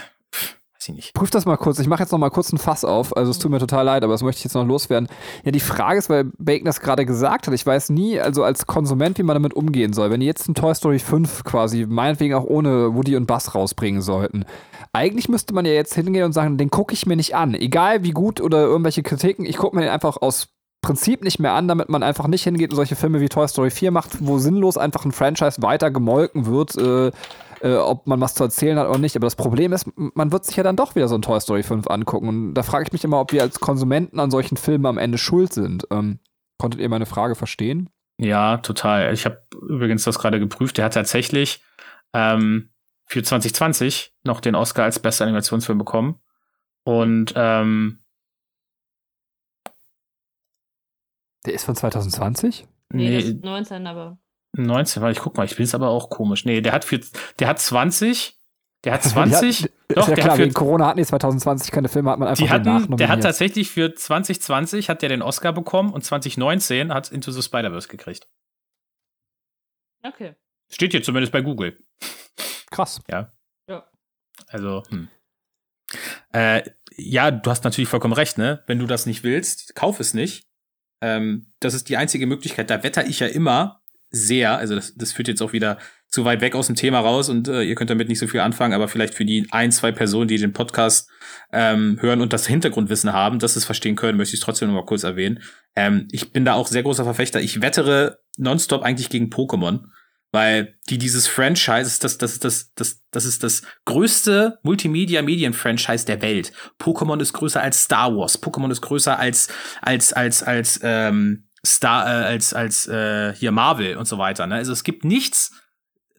[0.89, 1.15] ich nicht.
[1.15, 1.79] Prüf das mal kurz.
[1.79, 3.17] Ich mache jetzt noch mal kurz ein Fass auf.
[3.17, 5.09] Also es tut mir total leid, aber das möchte ich jetzt noch loswerden.
[5.45, 8.67] Ja, die Frage ist, weil Bacon das gerade gesagt hat, ich weiß nie, also als
[8.67, 10.11] Konsument, wie man damit umgehen soll.
[10.11, 14.03] Wenn die jetzt ein Toy Story 5 quasi, meinetwegen auch ohne Woody und Buzz rausbringen
[14.03, 14.45] sollten,
[14.93, 17.55] eigentlich müsste man ja jetzt hingehen und sagen, den gucke ich mir nicht an.
[17.55, 20.49] Egal wie gut oder irgendwelche Kritiken, ich gucke mir den einfach aus
[20.87, 23.71] Prinzip nicht mehr an, damit man einfach nicht hingeht und solche Filme wie Toy Story
[23.71, 27.11] 4 macht, wo sinnlos einfach ein Franchise weiter gemolken wird, äh,
[27.61, 29.17] äh, ob man was zu erzählen hat oder nicht.
[29.17, 31.63] Aber das Problem ist, man wird sich ja dann doch wieder so ein Toy Story
[31.63, 32.29] 5 angucken.
[32.29, 35.19] Und da frage ich mich immer, ob wir als Konsumenten an solchen Filmen am Ende
[35.19, 35.87] schuld sind.
[35.91, 36.21] Ähm,
[36.59, 37.91] konntet ihr meine Frage verstehen?
[38.19, 39.13] Ja, total.
[39.13, 40.79] Ich habe übrigens das gerade geprüft.
[40.79, 41.63] Der hat tatsächlich
[42.15, 42.71] ähm,
[43.07, 46.21] für 2020 noch den Oscar als bester Animationsfilm bekommen.
[46.85, 48.01] Und ähm,
[51.45, 52.67] Der ist von 2020?
[52.93, 54.19] nee, 19, aber.
[54.65, 56.45] 19, weil ich guck mal, ich bin es aber auch komisch.
[56.45, 57.01] Nee, der hat für
[57.39, 58.39] der hat 20,
[58.85, 61.05] der hat Ja, 20, ist doch, ja der klar, hat für wegen Corona hatten die
[61.05, 65.09] 2020 keine Filme, hat man einfach die hatten, der hat tatsächlich für 2020 hat der
[65.09, 68.29] den Oscar bekommen und 2019 hat Into the Spider-Verse gekriegt.
[70.03, 70.35] Okay.
[70.69, 71.79] Steht hier zumindest bei Google.
[72.71, 73.01] Krass.
[74.49, 75.09] Also, hm.
[76.33, 76.63] Äh,
[76.97, 78.63] ja, du hast natürlich vollkommen recht, ne?
[78.67, 80.49] Wenn du das nicht willst, kauf es nicht.
[81.01, 82.71] Ähm, das ist die einzige Möglichkeit.
[82.71, 84.57] Da wetter ich ja immer sehr.
[84.59, 85.79] Also, das, das führt jetzt auch wieder
[86.09, 88.41] zu weit weg aus dem Thema raus und äh, ihr könnt damit nicht so viel
[88.41, 91.11] anfangen, aber vielleicht für die ein, zwei Personen, die den Podcast
[91.53, 94.77] ähm, hören und das Hintergrundwissen haben, dass es verstehen können, möchte ich es trotzdem noch
[94.77, 95.43] mal kurz erwähnen.
[95.75, 97.41] Ähm, ich bin da auch sehr großer Verfechter.
[97.41, 99.81] Ich wettere nonstop eigentlich gegen Pokémon.
[100.33, 106.53] Weil die dieses Franchise, das, das, das, das, das ist das größte Multimedia-Medien-Franchise der Welt.
[106.81, 108.43] Pokémon ist größer als Star Wars.
[108.43, 109.49] Pokémon ist größer als,
[109.81, 114.47] als, als, als, ähm, Star, äh, als, als äh, hier Marvel und so weiter.
[114.47, 114.57] Ne?
[114.57, 115.53] Also es gibt nichts,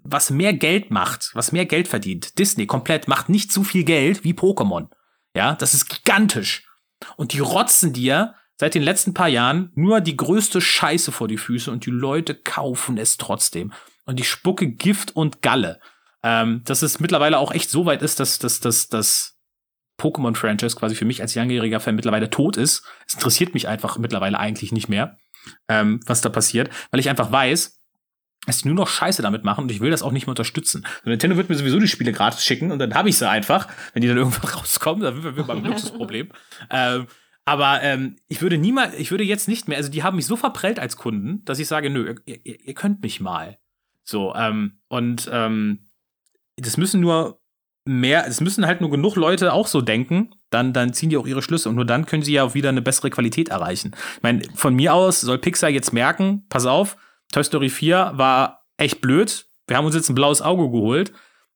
[0.03, 2.37] was mehr Geld macht, was mehr Geld verdient.
[2.39, 4.87] Disney komplett macht nicht so viel Geld wie Pokémon.
[5.35, 6.67] Ja, das ist gigantisch.
[7.15, 11.37] Und die rotzen dir seit den letzten paar Jahren nur die größte Scheiße vor die
[11.37, 13.73] Füße und die Leute kaufen es trotzdem.
[14.05, 15.79] Und die spucke Gift und Galle.
[16.23, 19.37] Ähm, dass es mittlerweile auch echt so weit ist, dass dass, dass, dass
[19.99, 22.83] Pokémon-Franchise quasi für mich als langjähriger Fan mittlerweile tot ist.
[23.05, 25.17] Es interessiert mich einfach mittlerweile eigentlich nicht mehr,
[25.67, 27.79] ähm, was da passiert, weil ich einfach weiß,
[28.45, 30.85] dass die nur noch Scheiße damit machen und ich will das auch nicht mehr unterstützen.
[31.03, 33.67] Und Nintendo wird mir sowieso die Spiele gratis schicken und dann habe ich sie einfach,
[33.93, 36.29] wenn die dann irgendwann rauskommen, dann sind wir beim Luxusproblem.
[36.71, 37.07] ähm,
[37.43, 40.35] aber ähm, ich würde niemals, ich würde jetzt nicht mehr, also die haben mich so
[40.35, 43.57] verprellt als Kunden, dass ich sage, nö, ihr, ihr, ihr könnt mich mal.
[44.03, 45.89] So, ähm, und ähm,
[46.55, 47.41] das müssen nur
[47.85, 51.27] mehr, es müssen halt nur genug Leute auch so denken, dann, dann ziehen die auch
[51.27, 53.95] ihre Schlüsse und nur dann können sie ja auch wieder eine bessere Qualität erreichen.
[54.15, 56.97] Ich meine, von mir aus soll Pixar jetzt merken, pass auf,
[57.31, 59.47] Toy Story 4 war echt blöd.
[59.67, 61.11] Wir haben uns jetzt ein blaues Auge geholt.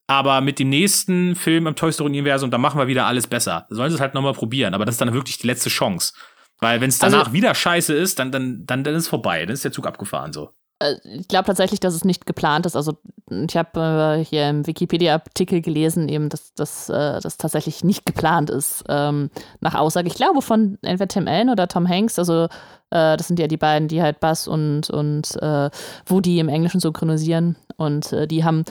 [0.08, 3.66] Aber mit dem nächsten Film im Toy Story-Universum, da machen wir wieder alles besser.
[3.70, 4.74] Da sollen sie es halt nochmal probieren.
[4.74, 6.14] Aber das ist dann wirklich die letzte Chance.
[6.60, 9.46] Weil wenn es danach also, wieder scheiße ist, dann, dann, dann, dann ist es vorbei.
[9.46, 10.54] Dann ist der Zug abgefahren so.
[10.82, 12.76] Äh, ich glaube tatsächlich, dass es nicht geplant ist.
[12.76, 12.98] Also
[13.30, 18.50] ich habe äh, hier im Wikipedia-Artikel gelesen, eben, dass, dass äh, das tatsächlich nicht geplant
[18.50, 18.84] ist.
[18.90, 19.30] Ähm,
[19.60, 22.20] nach Aussage, ich glaube, von entweder Tim Allen oder Tom Hanks.
[22.20, 22.46] Also
[22.90, 25.70] äh, das sind ja die beiden, die halt Buzz und, und äh,
[26.08, 27.56] Woody im Englischen synchronisieren.
[27.78, 28.66] Und äh, die haben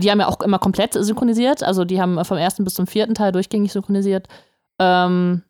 [0.00, 1.62] die haben ja auch immer komplett synchronisiert.
[1.62, 4.28] Also die haben vom ersten bis zum vierten Teil durchgängig synchronisiert.
[4.78, 5.42] Ähm,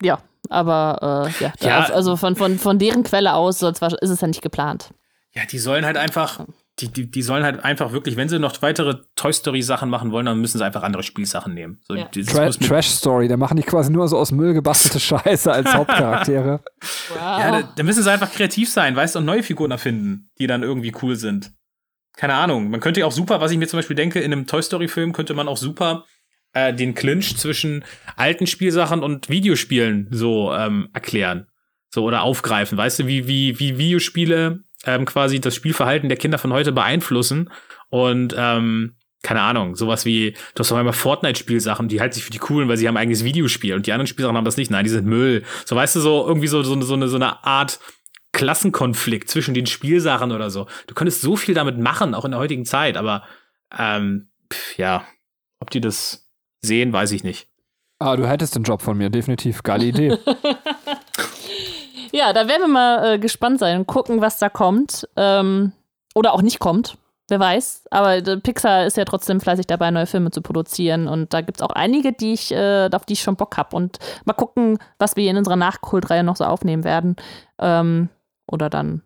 [0.00, 0.20] ja,
[0.50, 4.42] aber äh, ja, ja, also von, von, von deren Quelle aus ist es ja nicht
[4.42, 4.90] geplant.
[5.36, 6.46] Ja, die sollen halt einfach,
[6.78, 10.10] die, die, die sollen halt einfach wirklich, wenn sie noch weitere Toy Story Sachen machen
[10.10, 11.80] wollen, dann müssen sie einfach andere Spielsachen nehmen.
[11.86, 12.06] So, ja.
[12.06, 16.60] Tra Trash Story, da machen die quasi nur so aus Müll gebastelte Scheiße als Hauptcharaktere.
[17.10, 17.18] wow.
[17.18, 20.46] Ja, da, da, müssen sie einfach kreativ sein, weißt du, und neue Figuren erfinden, die
[20.46, 21.52] dann irgendwie cool sind.
[22.16, 22.70] Keine Ahnung.
[22.70, 24.88] Man könnte ja auch super, was ich mir zum Beispiel denke, in einem Toy Story
[24.88, 26.06] Film könnte man auch super
[26.52, 27.84] äh, den Clinch zwischen
[28.16, 31.46] alten Spielsachen und Videospielen so ähm, erklären.
[31.88, 32.76] So oder aufgreifen.
[32.76, 37.50] Weißt du, wie, wie, wie Videospiele ähm, quasi das Spielverhalten der Kinder von heute beeinflussen
[37.88, 42.30] und ähm, keine Ahnung, sowas wie, du hast auf einmal Fortnite-Spielsachen, die halten sich für
[42.30, 44.70] die coolen, weil sie haben ein eigenes Videospiel und die anderen Spielsachen haben das nicht.
[44.70, 45.42] Nein, die sind Müll.
[45.64, 47.80] So, weißt du, so irgendwie so, so, so, eine, so eine Art
[48.32, 50.66] Klassenkonflikt zwischen den Spielsachen oder so.
[50.86, 53.24] Du könntest so viel damit machen, auch in der heutigen Zeit, aber
[53.76, 55.04] ähm, pf, ja,
[55.58, 56.25] ob die das
[56.66, 57.48] sehen, weiß ich nicht.
[57.98, 59.62] Ah, du hättest den Job von mir, definitiv.
[59.62, 60.18] Geile Idee.
[62.12, 65.08] ja, da werden wir mal äh, gespannt sein und gucken, was da kommt.
[65.16, 65.72] Ähm,
[66.14, 66.98] oder auch nicht kommt.
[67.28, 67.86] Wer weiß.
[67.90, 71.08] Aber äh, Pixar ist ja trotzdem fleißig dabei, neue Filme zu produzieren.
[71.08, 73.74] Und da gibt es auch einige, die ich, äh, auf die ich schon Bock habe.
[73.74, 77.16] Und mal gucken, was wir in unserer Nachholreihe noch so aufnehmen werden.
[77.58, 78.08] Ähm,
[78.46, 79.02] oder dann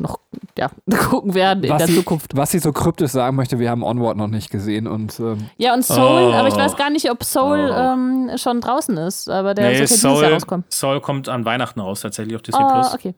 [0.00, 0.18] noch
[0.58, 0.70] ja,
[1.08, 2.36] gucken werden in was der sie, Zukunft.
[2.36, 4.86] Was sie so kryptisch sagen möchte, wir haben Onward noch nicht gesehen.
[4.86, 6.32] Und, ähm ja, und Soul, oh.
[6.32, 7.74] aber ich weiß gar nicht, ob Soul oh.
[7.74, 10.64] ähm, schon draußen ist, aber der nee, soll Soul, rauskommen.
[10.70, 12.94] Soul kommt an Weihnachten raus, tatsächlich auf Disney oh, Plus.
[12.94, 13.14] okay.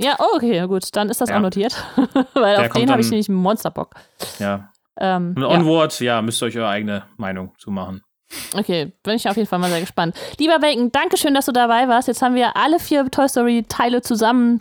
[0.00, 1.36] Ja, oh, okay, gut, dann ist das ja.
[1.36, 1.76] auch notiert.
[2.34, 3.94] Weil der auf den habe ich nämlich einen Monsterbock.
[4.38, 4.70] Ja.
[4.96, 6.16] Ähm, und Onward, ja.
[6.16, 8.02] ja, müsst ihr euch eure eigene Meinung zu machen.
[8.54, 10.14] Okay, bin ich auf jeden Fall mal sehr gespannt.
[10.38, 12.08] Lieber Bacon, danke schön, dass du dabei warst.
[12.08, 14.60] Jetzt haben wir alle vier Toy Story-Teile zusammen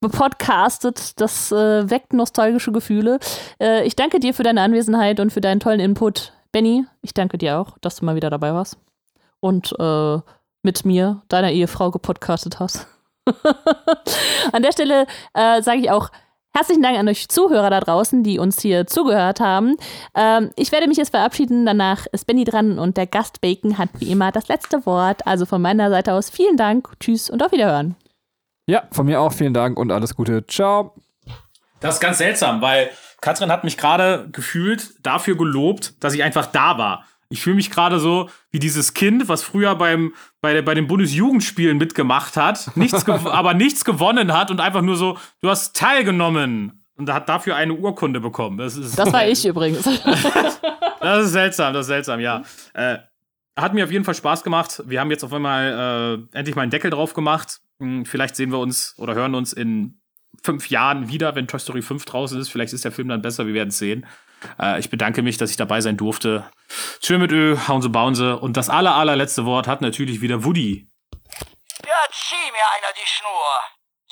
[0.00, 1.20] bepodcastet.
[1.20, 3.18] Das äh, weckt nostalgische Gefühle.
[3.60, 6.32] Äh, ich danke dir für deine Anwesenheit und für deinen tollen Input.
[6.52, 8.78] Benny, ich danke dir auch, dass du mal wieder dabei warst.
[9.40, 10.18] Und äh,
[10.62, 12.86] mit mir, deiner Ehefrau, gepodcastet hast.
[14.52, 16.10] An der Stelle äh, sage ich auch
[16.56, 19.76] herzlichen Dank an euch Zuhörer da draußen, die uns hier zugehört haben.
[20.14, 21.66] Ähm, ich werde mich jetzt verabschieden.
[21.66, 25.26] Danach ist Benny dran und der Gast Bacon hat wie immer das letzte Wort.
[25.26, 27.96] Also von meiner Seite aus vielen Dank, tschüss und auf Wiederhören.
[28.66, 30.46] Ja, von mir auch vielen Dank und alles Gute.
[30.46, 30.94] Ciao.
[31.80, 32.90] Das ist ganz seltsam, weil
[33.20, 37.04] Katrin hat mich gerade gefühlt dafür gelobt, dass ich einfach da war.
[37.28, 41.76] Ich fühle mich gerade so wie dieses Kind, was früher beim, bei, bei den Bundesjugendspielen
[41.76, 47.12] mitgemacht hat, nichts aber nichts gewonnen hat und einfach nur so, du hast teilgenommen und
[47.12, 48.58] hat dafür eine Urkunde bekommen.
[48.58, 49.84] Das, ist, das war ich übrigens.
[51.00, 52.42] das ist seltsam, das ist seltsam, ja.
[52.74, 52.98] Äh,
[53.56, 54.82] hat mir auf jeden Fall Spaß gemacht.
[54.86, 57.60] Wir haben jetzt auf einmal äh, endlich mal einen Deckel drauf gemacht.
[57.80, 60.00] Hm, vielleicht sehen wir uns oder hören uns in
[60.42, 62.50] fünf Jahren wieder, wenn Toy Story 5 draußen ist.
[62.50, 64.06] Vielleicht ist der Film dann besser, wir werden es sehen.
[64.60, 66.44] Äh, ich bedanke mich, dass ich dabei sein durfte.
[67.00, 68.36] Tschö mit Ö, hauen Sie, bauen Sie.
[68.36, 70.88] Und das aller, allerletzte Wort hat natürlich wieder Woody.
[71.84, 73.54] Ja, zieh mir einer die Schnur.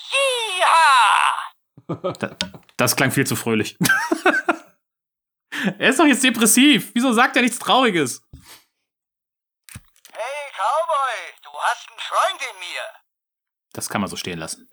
[0.09, 1.35] Jiha!
[2.77, 3.77] Das klang viel zu fröhlich.
[5.79, 6.91] er ist doch jetzt depressiv.
[6.93, 8.24] Wieso sagt er nichts Trauriges?
[10.55, 12.81] Cowboy, du hast einen Freund in mir.
[13.73, 14.69] Das kann man so stehen lassen.